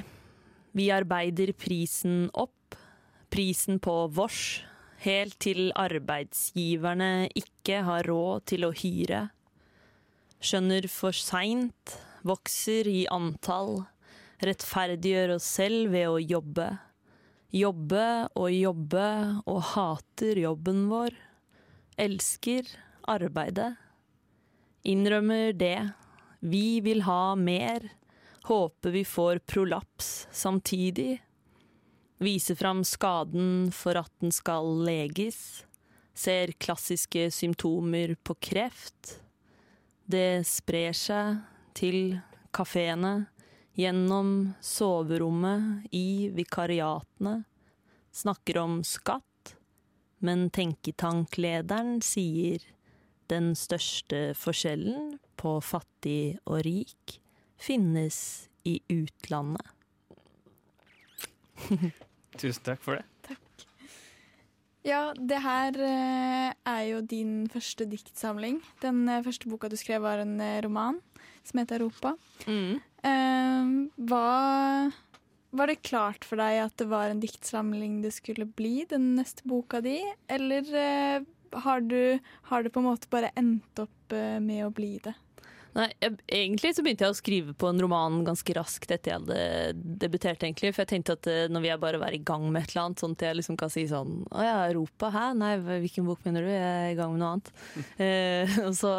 [0.77, 2.77] Vi arbeider prisen opp.
[3.33, 4.61] Prisen på vårs.
[5.07, 9.21] Helt til arbeidsgiverne ikke har råd til å hyre.
[10.43, 11.93] Skjønner for seint.
[12.27, 13.85] Vokser i antall.
[14.43, 16.65] Rettferdiggjør oss selv ved å jobbe.
[17.55, 19.07] Jobbe og jobbe
[19.47, 21.15] og hater jobben vår.
[21.95, 22.67] Elsker
[23.07, 23.77] arbeidet.
[24.91, 25.93] Innrømmer det.
[26.43, 27.87] Vi vil ha mer.
[28.51, 31.21] Håper vi får prolaps samtidig.
[32.17, 35.63] Viser fram skaden for at den skal leges.
[36.17, 39.19] Ser klassiske symptomer på kreft.
[40.09, 41.43] Det sprer seg
[41.77, 42.17] til
[42.55, 43.27] kafeene,
[43.77, 47.43] gjennom soverommet, i vikariatene.
[48.09, 49.53] Snakker om skatt,
[50.17, 52.65] men tenketanklederen sier
[53.29, 57.19] den største forskjellen på fattig og rik
[57.61, 59.69] finnes i utlandet.
[62.41, 63.05] Tusen takk for det.
[64.87, 68.61] Ja, det her eh, er jo din første diktsamling.
[68.83, 71.01] Den eh, første boka du skrev var en eh, roman
[71.43, 72.13] som heter Europa.
[72.47, 73.73] Eh,
[74.07, 74.29] hva
[75.57, 79.47] Var det klart for deg at det var en diktsamling det skulle bli, den neste
[79.47, 79.99] boka di?
[80.27, 80.67] Eller
[81.63, 82.19] har, du,
[82.51, 85.15] har det på en måte bare endt opp med å bli det?
[85.77, 89.21] Nei, jeg, Egentlig så begynte jeg å skrive på en roman ganske raskt etter jeg
[89.21, 90.41] hadde debutert.
[90.41, 92.73] egentlig, For jeg tenkte at eh, nå vil jeg bare være i gang med et
[92.73, 95.27] eller annet, sånn at jeg liksom kan si sånn Å ja, Europa, hæ?
[95.37, 96.49] Nei, hvilken bok mener du?
[96.49, 97.53] Jeg er i gang med noe annet.
[98.07, 98.93] eh, og så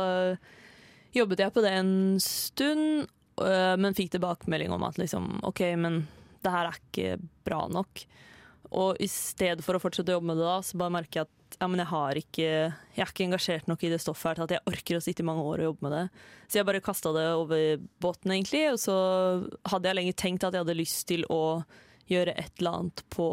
[1.17, 3.09] jobbet jeg på det en stund,
[3.43, 6.05] øh, men fikk tilbakemelding om at liksom OK, men
[6.45, 8.05] det her er ikke bra nok.
[8.79, 11.29] Og i stedet for å fortsette å jobbe med det da, så bare merker jeg
[11.29, 12.49] at ja, men jeg, har ikke,
[12.95, 15.25] jeg er ikke engasjert nok i det stoffet her til at jeg orker å sitte
[15.25, 16.03] i mange år og jobbe med det.
[16.47, 18.65] Så jeg bare kasta det over båten, egentlig.
[18.75, 18.97] Og så
[19.73, 21.43] hadde jeg lenge tenkt at jeg hadde lyst til å
[22.09, 23.29] gjøre et eller annet på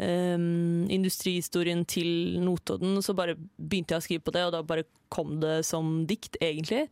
[0.00, 2.98] um, industrihistorien til Notodden.
[3.04, 6.40] Så bare begynte jeg å skrive på det, og da bare kom det som dikt,
[6.42, 6.86] egentlig.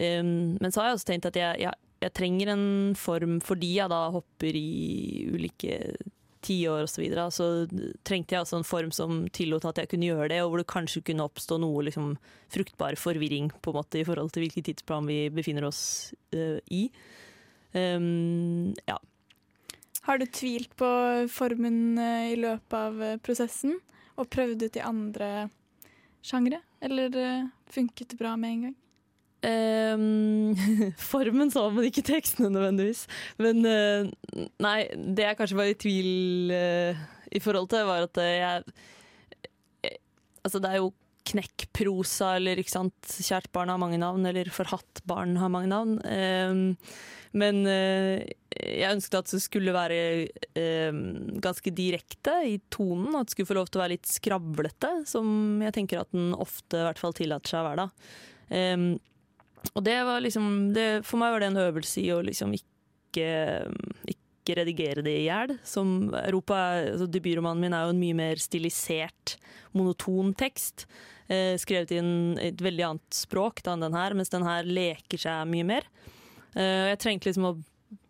[0.00, 3.76] Um, men så har jeg også tenkt at jeg, jeg, jeg trenger en form fordi
[3.78, 5.78] jeg da hopper i ulike
[6.44, 7.04] tiår osv.
[7.06, 7.46] Så, så
[8.06, 10.70] trengte jeg altså en form som tillot at jeg kunne gjøre det, og hvor det
[10.70, 12.14] kanskje kunne oppstå noe liksom,
[12.52, 15.82] fruktbar forvirring på en måte i forhold til hvilken tidsplan vi befinner oss
[16.36, 16.86] uh, i.
[17.76, 18.98] Um, ja.
[20.06, 20.88] Har du tvilt på
[21.32, 23.78] formen uh, i løpet av uh, prosessen,
[24.16, 25.30] og prøvd ut i andre
[26.24, 26.62] sjangre?
[26.80, 27.12] Eller
[27.72, 28.76] funket det bra med en gang?
[29.46, 30.56] Um,
[31.12, 33.04] formen så, men ikke tekstene nødvendigvis.
[33.42, 34.08] Men eh,
[34.62, 37.02] nei, det jeg kanskje var i tvil eh,
[37.36, 38.64] i forhold til, var at jeg,
[39.84, 39.98] jeg
[40.46, 40.92] Altså, det er jo
[41.26, 45.96] knekkprosa, eller ikke sant, kjært barn har mange navn, eller forhatt barn har mange navn.
[46.06, 46.60] Um,
[47.34, 48.22] men uh,
[48.54, 49.98] jeg ønsket at det skulle være
[51.42, 55.26] ganske direkte i tonen, at det skulle få lov til å være litt skravlete, som
[55.66, 57.88] jeg tenker at den ofte i hvert fall tillater seg å være.
[57.90, 58.96] da.
[59.74, 63.28] Og det var liksom det, For meg var det en øvelse i å liksom ikke,
[64.12, 65.56] ikke redigere det i hjel.
[65.66, 66.60] Som Europa,
[66.92, 69.36] altså Debutromanen min er jo en mye mer stilisert,
[69.76, 70.86] monoton tekst.
[71.26, 72.02] Eh, skrevet i
[72.46, 75.88] et veldig annet språk da, enn den her, mens den her leker seg mye mer.
[76.54, 77.56] Eh, jeg trengte liksom å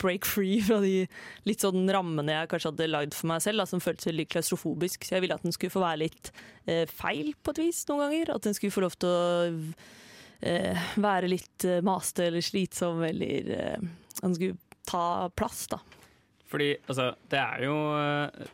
[0.00, 1.06] break free fra de
[1.48, 5.06] litt sånn rammene jeg kanskje hadde lagd for meg selv, da, som føltes veldig klaustrofobisk.
[5.06, 6.32] Så jeg ville at den skulle få være litt
[6.68, 8.34] eh, feil på et vis noen ganger.
[8.36, 9.24] At den skulle få lov til å
[10.40, 13.88] eh, være litt eh, maste eller slitsom, eller eh,
[14.22, 15.80] han skulle ta plass, da.
[16.46, 18.46] Fordi altså, det er jo eh,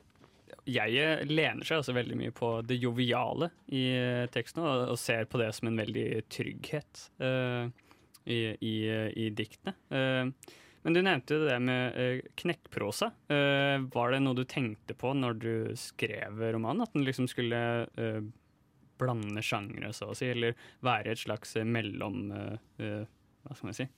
[0.73, 5.29] Jeg lener seg altså veldig mye på det joviale i eh, teksten, og, og ser
[5.31, 7.69] på det som en veldig trygghet eh,
[8.25, 8.75] i, i,
[9.19, 9.75] i, diktene.
[9.91, 13.13] Eh, men du nevnte jo det med knekkprosa.
[13.95, 16.83] var det noe du tenkte på når du skrev romanen?
[16.83, 17.61] At den liksom skulle
[19.03, 23.03] blande sjangre, så å si, eller være et slags eh, mellom uh,
[23.43, 23.89] Hva skal man si?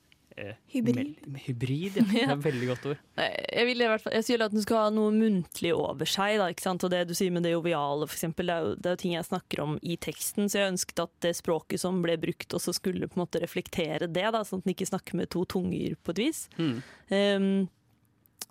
[0.66, 1.14] Hybrid.
[1.44, 2.02] hybrid, ja.
[2.10, 3.02] Det er et veldig godt ord.
[3.14, 6.40] Jeg vil i hvert fall, jeg sier at den skal ha noe muntlig over seg.
[6.40, 6.82] Da, ikke sant?
[6.82, 9.02] Og det du sier med det joviale, for eksempel, det er, jo, det er jo
[9.04, 10.50] ting jeg snakker om i teksten.
[10.50, 14.10] Så jeg ønsket at det språket som ble brukt, også skulle på en måte reflektere
[14.10, 14.26] det.
[14.34, 16.44] Da, sånn at den ikke snakker med to tunger, på et vis.
[16.58, 16.76] Mm.
[17.14, 17.48] Um,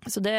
[0.10, 0.34] så det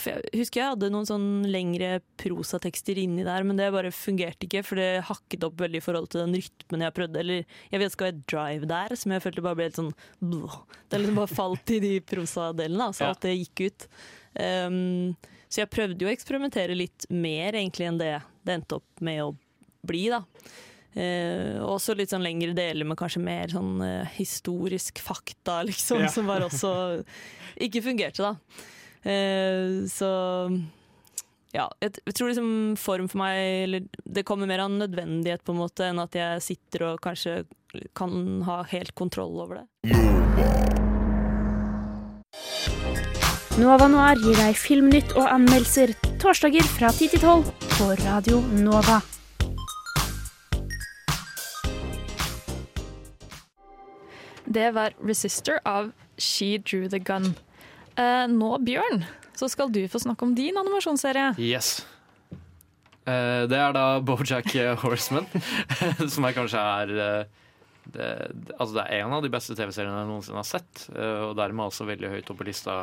[0.00, 4.46] for Jeg husker jeg hadde noen sånn lengre prosatekster inni der, men det bare fungerte
[4.46, 7.22] ikke, for det hakket opp veldig i forhold til den rytmen jeg prøvde.
[7.22, 9.80] Eller jeg vet ikke skal være et drive der, som jeg følte bare ble helt
[9.80, 10.62] sånn blå.
[10.90, 13.86] Det liksom bare falt i de prosadelene, så alt det gikk ut.
[14.40, 15.14] Um,
[15.50, 18.12] så jeg prøvde jo å eksperimentere litt mer egentlig enn det
[18.46, 19.32] det endte opp med å
[19.86, 20.22] bli, da.
[20.90, 26.10] Uh, også litt sånn lengre deler med kanskje mer sånn eh, historisk fakta, liksom, ja.
[26.10, 26.72] som bare også
[27.62, 28.66] ikke fungerte, da.
[29.06, 30.10] Eh, så
[31.54, 35.54] ja, jeg, jeg, tror liksom form for meg eller, Det kommer mer av nødvendighet på
[35.54, 37.40] en måte enn at jeg sitter og kanskje
[37.96, 39.66] kan ha helt kontroll over det.
[43.60, 49.00] Nova Noir gir deg filmnytt og anmeldelser torsdager fra 10 til 12 på Radio Nova.
[54.50, 57.34] Det var 'Resister' av She Drew The Gun.
[57.96, 59.04] Eh, nå, Bjørn,
[59.38, 61.34] så skal du få snakke om din animasjonsserie.
[61.38, 61.86] Yes.
[63.06, 64.50] Eh, det er da Bojack
[64.82, 65.28] Horseman,
[66.12, 67.36] som jeg kanskje er eh,
[67.90, 68.08] det,
[68.58, 71.70] altså det er en av de beste TV-seriene jeg noensinne har sett, eh, og dermed
[71.70, 72.80] også veldig høyt oppe på lista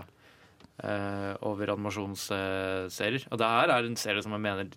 [0.84, 3.28] eh, over animasjonsserier.
[3.30, 4.72] Og det her er en serie som jeg mener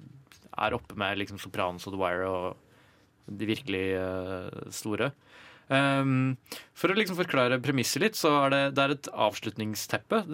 [0.51, 3.85] er oppe med liksom Sopranos og The Wire og de virkelig
[4.75, 5.13] store.
[5.71, 6.35] Um,
[6.75, 10.25] for å liksom forklare premisset litt, så er det, det er et avslutningsteppe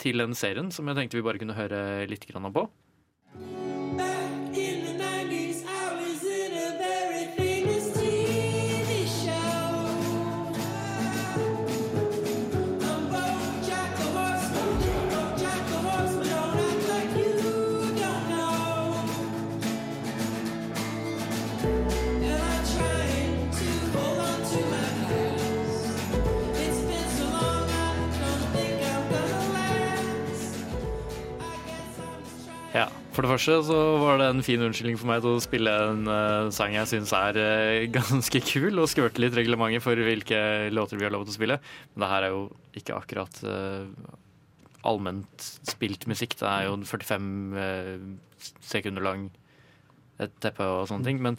[0.00, 2.64] til den serien som jeg tenkte vi bare kunne høre litt på.
[33.10, 36.04] For det første så var det en fin unnskyldning for meg til å spille en
[36.06, 41.00] uh, sang jeg syns er uh, ganske kul, og skvørte litt reglementet for hvilke låter
[41.00, 41.56] vi har lov til å spille.
[41.90, 42.44] Men det her er jo
[42.78, 43.90] ikke akkurat uh,
[44.86, 46.38] allment spilt musikk.
[46.38, 47.26] Det er jo 45
[47.60, 47.90] eh,
[48.64, 49.26] sekunder lang
[50.22, 51.18] et teppe og sånne ting.
[51.20, 51.36] Men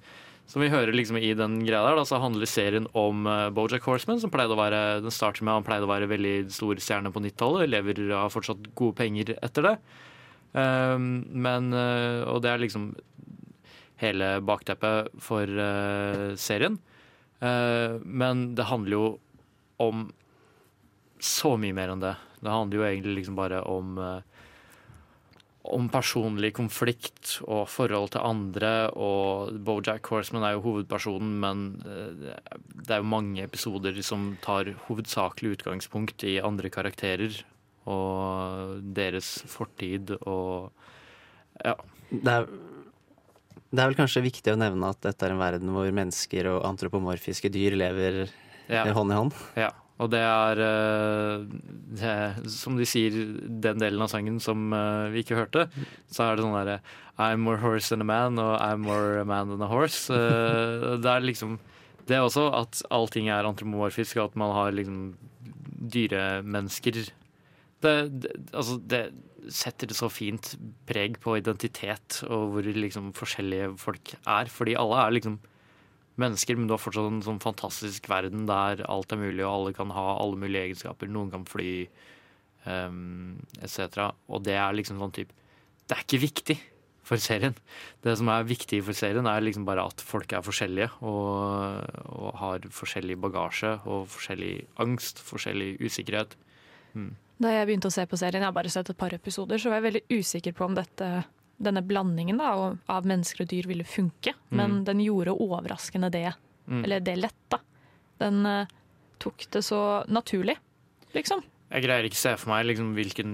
[0.52, 4.20] som vi hører liksom i den greia der, da, så handler serien om Bojack Horseman,
[4.22, 7.24] som pleide å være den starter med han pleide å være veldig stor stjerne på
[7.24, 7.72] 90-tallet.
[7.72, 9.76] Lever av fortsatt gode penger etter det.
[10.52, 12.92] Um, men uh, Og det er liksom
[14.02, 16.80] hele bakteppet for uh, serien.
[17.42, 19.06] Uh, men det handler jo
[19.82, 20.10] om
[21.22, 22.16] så mye mer enn det.
[22.42, 23.98] Det handler jo egentlig liksom bare om
[25.72, 28.90] om personlig konflikt og forhold til andre.
[28.98, 35.60] Og Bojack Horseman er jo hovedpersonen, men det er jo mange episoder som tar hovedsakelig
[35.60, 37.38] utgangspunkt i andre karakterer
[37.90, 40.72] og deres fortid og
[41.66, 41.76] ja.
[42.12, 42.46] Det er,
[43.72, 46.66] det er vel kanskje viktig å nevne at dette er en verden hvor mennesker og
[46.68, 48.24] antropomorfiske dyr lever
[48.72, 48.86] Ja.
[48.86, 49.34] eh, hånd i hånd.
[49.60, 49.70] Ja,
[50.02, 50.62] og det er,
[51.94, 53.12] det er, Som de sier,
[53.62, 55.68] den delen av sangen som eh, vi ikke hørte,
[56.12, 56.80] så er det sånn derre
[57.22, 60.08] I'm more horse than a man, og I'm more a man than a horse.
[60.10, 61.60] Eh, det er liksom
[62.08, 65.14] Det er også at allting er antropomorfisk, og at man har liksom
[65.92, 67.12] dyremennesker.
[67.82, 69.04] Det, det, altså, det
[69.50, 70.54] setter det så fint
[70.90, 74.52] preg på identitet og hvor liksom forskjellige folk er.
[74.54, 75.40] Fordi alle er liksom
[76.22, 79.76] mennesker, men du har fortsatt en sånn fantastisk verden der alt er mulig, og alle
[79.78, 81.10] kan ha alle mulige egenskaper.
[81.12, 81.72] Noen kan fly,
[82.68, 84.12] um, etc.
[84.30, 85.34] Og det er liksom sånn type
[85.88, 86.58] Det er ikke viktig
[87.04, 87.56] for serien.
[88.06, 91.82] Det som er viktig for serien, er liksom bare at folk er forskjellige og,
[92.14, 94.54] og har forskjellig bagasje og forskjellig
[94.84, 96.38] angst, forskjellig usikkerhet.
[96.96, 97.12] Mm.
[97.42, 99.70] Da jeg begynte å se på serien, jeg har bare sett et par episoder, så
[99.72, 101.08] var jeg veldig usikker på om dette,
[101.62, 102.52] denne blandingen da,
[102.90, 104.34] av- mennesker og dyr ville funke.
[104.52, 104.84] Men Mm.
[104.86, 106.34] den gjorde overraskende det.
[106.70, 106.84] Mm.
[106.84, 107.58] Eller det lett.
[108.20, 108.66] Den uh,
[109.20, 110.58] tok det så naturlig,
[111.16, 111.42] liksom.
[111.72, 113.32] Jeg greier ikke se for meg liksom, hvilken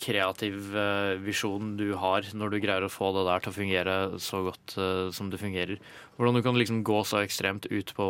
[0.00, 3.96] kreativ uh, visjon du har når du greier å få det der til å fungere
[4.24, 5.78] så godt uh, som det fungerer.
[6.16, 8.06] Hvordan du kan liksom gå så ekstremt ut på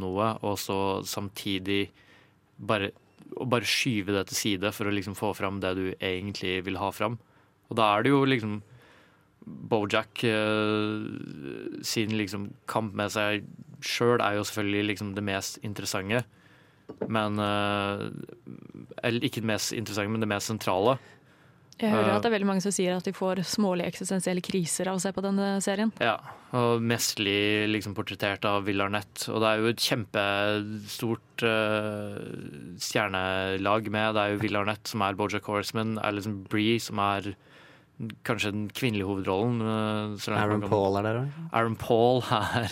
[0.00, 1.90] noe, og så samtidig
[2.58, 2.90] bare,
[3.36, 6.80] og bare skyve det til side for å liksom få fram det du egentlig vil
[6.80, 7.18] ha fram.
[7.68, 8.60] Og da er det jo liksom
[9.46, 11.04] Bojack eh,
[11.86, 13.44] sin liksom kamp med seg
[13.84, 16.24] sjøl er jo selvfølgelig liksom det mest interessante.
[17.10, 18.06] Men eh,
[19.06, 20.96] Eller ikke det mest interessante, men det mest sentrale.
[21.76, 24.44] Jeg hører Eh, at det er veldig mange som sier at de får smålige eksistensielle
[24.44, 25.92] kriser av å se på denne serien.
[26.00, 26.16] Ja,
[26.56, 29.26] og mestlig liksom portrettert av Will Arnett.
[29.28, 32.16] Og det er jo et kjempestort uh,
[32.80, 34.16] stjernelag med.
[34.16, 37.34] Det er jo Will Arnett som er Bojack Horseman, Alison Bree som er
[38.28, 39.60] kanskje den kvinnelige hovedrollen.
[39.64, 41.38] eh, Aaron Paul er der òg.
[41.52, 42.68] Aaron Paul er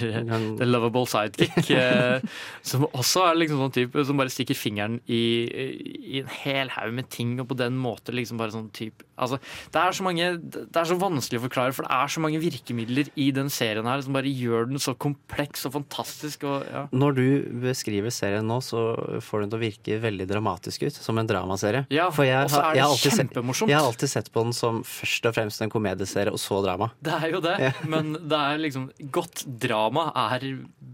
[0.59, 1.71] the lovable sidekick.
[1.79, 2.21] eh,
[2.63, 6.93] som også er liksom sånn type som bare stikker fingeren i, i en hel haug
[6.99, 9.39] med ting, og på den måte liksom bare sånn type Altså,
[9.71, 12.41] det er så mange Det er så vanskelig å forklare, for det er så mange
[12.43, 16.43] virkemidler i den serien her som bare gjør den så kompleks og fantastisk.
[16.51, 16.83] Og, ja.
[16.93, 17.27] Når du
[17.63, 18.83] beskriver serien nå, så
[19.23, 20.99] får den til å virke veldig dramatisk ut.
[21.05, 21.85] Som en dramaserie.
[21.95, 23.71] Ja, For jeg, og så er det jeg, kjempemorsomt.
[23.71, 26.91] jeg har alltid sett på den som først og fremst en komedieserie, og så drama.
[27.05, 27.73] Det er jo det, Ja.
[27.87, 30.41] men det er liksom Godt drama er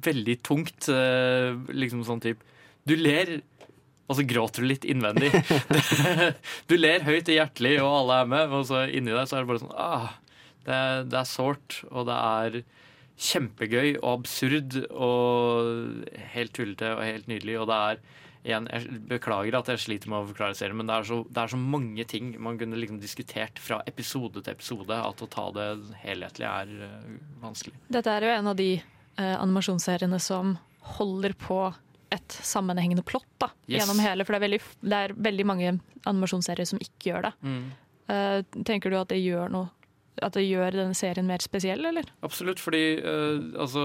[0.03, 0.89] veldig tungt.
[0.89, 2.41] eh, Liksom sånn type
[2.87, 3.41] Du ler,
[4.11, 5.31] og så gråter du litt innvendig.
[6.71, 9.45] Du ler høyt og hjertelig, og alle er med, og så inni deg så er
[9.47, 10.09] det bare sånn ah,
[10.67, 12.61] det, er- det er sårt, og det er
[13.21, 17.59] kjempegøy og absurd og helt tullete og helt nydelig.
[17.61, 18.01] Og det er
[18.49, 21.43] igjen, Jeg beklager at jeg sliter med å forklare serien, men det er, så, det
[21.43, 25.45] er så mange ting man kunne liksom diskutert fra episode til episode at å ta
[25.53, 25.67] det
[26.01, 27.77] helhetlig er uh, vanskelig.
[27.93, 30.57] Dette er jo en av de uh, animasjonsseriene som
[30.97, 31.61] holder på
[32.11, 33.83] et sammenhengende plott da, Yes.
[33.83, 34.25] gjennom hele.
[34.27, 35.75] For det er, veldig, det er veldig mange
[36.11, 37.35] animasjonsserier som ikke gjør det.
[37.47, 37.61] Mm.
[38.11, 39.69] Uh, tenker du at det gjør noe
[40.21, 42.09] At det gjør denne serien mer spesiell, eller?
[42.27, 43.85] Absolutt, fordi uh, altså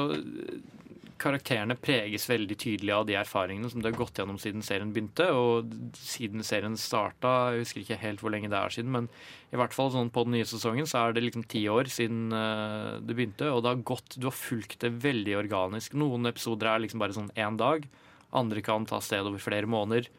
[1.21, 5.29] Karakterene preges veldig tydelig av de erfaringene som det har gått gjennom siden serien begynte.
[5.31, 9.07] Og siden serien starta, jeg husker ikke helt hvor lenge det er siden, men
[9.53, 12.33] i hvert fall sånn på den nye sesongen så er det liksom ti år siden
[12.35, 13.47] uh, det begynte.
[13.53, 15.95] Og det har gått, du har fulgt det veldig organisk.
[15.95, 17.87] Noen episoder er liksom bare sånn én dag.
[18.35, 20.09] Andre kan ta sted over flere måneder.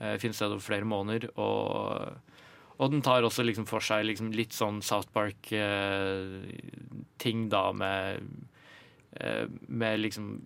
[0.00, 1.28] Uh, finne sted over flere måneder.
[1.36, 2.18] Og
[2.80, 5.58] og den tar også liksom for seg liksom litt sånn South Park-ting,
[7.52, 8.24] da, med,
[9.20, 10.40] eh, med liksom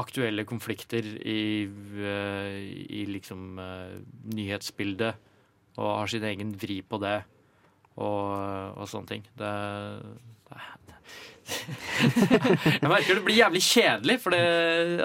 [0.00, 2.56] aktuelle konflikter i, eh,
[2.88, 4.00] i liksom eh,
[4.32, 5.14] nyhetsbildet,
[5.76, 7.20] og har sin egen vri på det.
[8.00, 9.24] og, og sånne ting.
[9.36, 9.52] Det,
[10.48, 10.56] det
[11.50, 14.42] jeg merker det blir jævlig kjedelig, for det,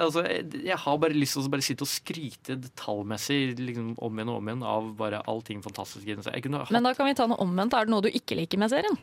[0.02, 0.24] altså,
[0.54, 4.40] jeg har bare lyst til å bare sitte og skryte detaljmessig liksom, om igjen og
[4.40, 6.06] om igjen av bare allting fantastisk.
[6.06, 7.76] i Jeg kunne, Men da kan vi ta noe omvendt.
[7.76, 8.98] Er det noe du ikke liker med serien?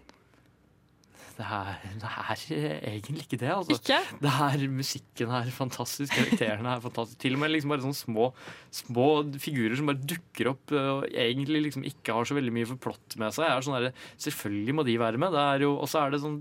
[1.33, 3.49] det, er, det er egentlig ikke det.
[3.49, 3.77] Altså.
[3.77, 3.99] Ikke?
[4.21, 7.21] Det er, musikken er fantastisk, karakterene er fantastiske.
[7.23, 8.29] Til og med liksom bare sånne små,
[8.73, 9.07] små
[9.41, 12.83] figurer som bare dukker opp øh, og egentlig liksom ikke har så veldig mye for
[12.85, 13.55] plott med seg.
[13.65, 15.39] Sånn der, selvfølgelig må de være med.
[15.71, 16.39] Og så er det sånn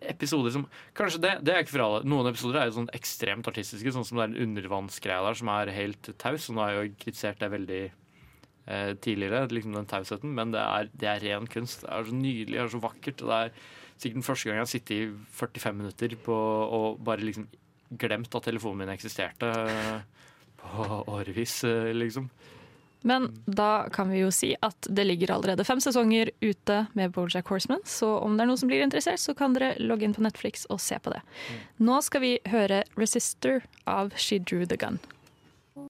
[0.00, 0.66] episoder som
[0.96, 2.02] Kanskje det, det er ikke for alle.
[2.08, 5.50] Noen episoder er jo sånn ekstremt artistiske, sånn som det er en undervannsgreie der som
[5.54, 6.48] er helt taus.
[6.50, 10.62] Og nå har jeg jo kritisert det veldig eh, tidligere, liksom den tausheten, men det
[10.62, 11.84] er, det er ren kunst.
[11.84, 13.24] Det er så nydelig, det er så vakkert.
[13.24, 13.54] og det er
[14.00, 15.10] sikkert den første gang jeg har sittet i
[15.40, 16.38] 45 minutter på,
[16.78, 17.48] og bare liksom
[18.00, 20.24] glemt at telefonen min eksisterte eh,
[20.60, 22.30] på årevis, eh, liksom.
[23.02, 27.48] Men da kan vi jo si at det ligger allerede fem sesonger ute med Bojack
[27.48, 30.24] Horseman, så om det er noen som blir interessert, så kan dere logge inn på
[30.24, 31.22] Netflix og se på det.
[31.80, 35.00] Nå skal vi høre 'Resister' av She Drew The Gun.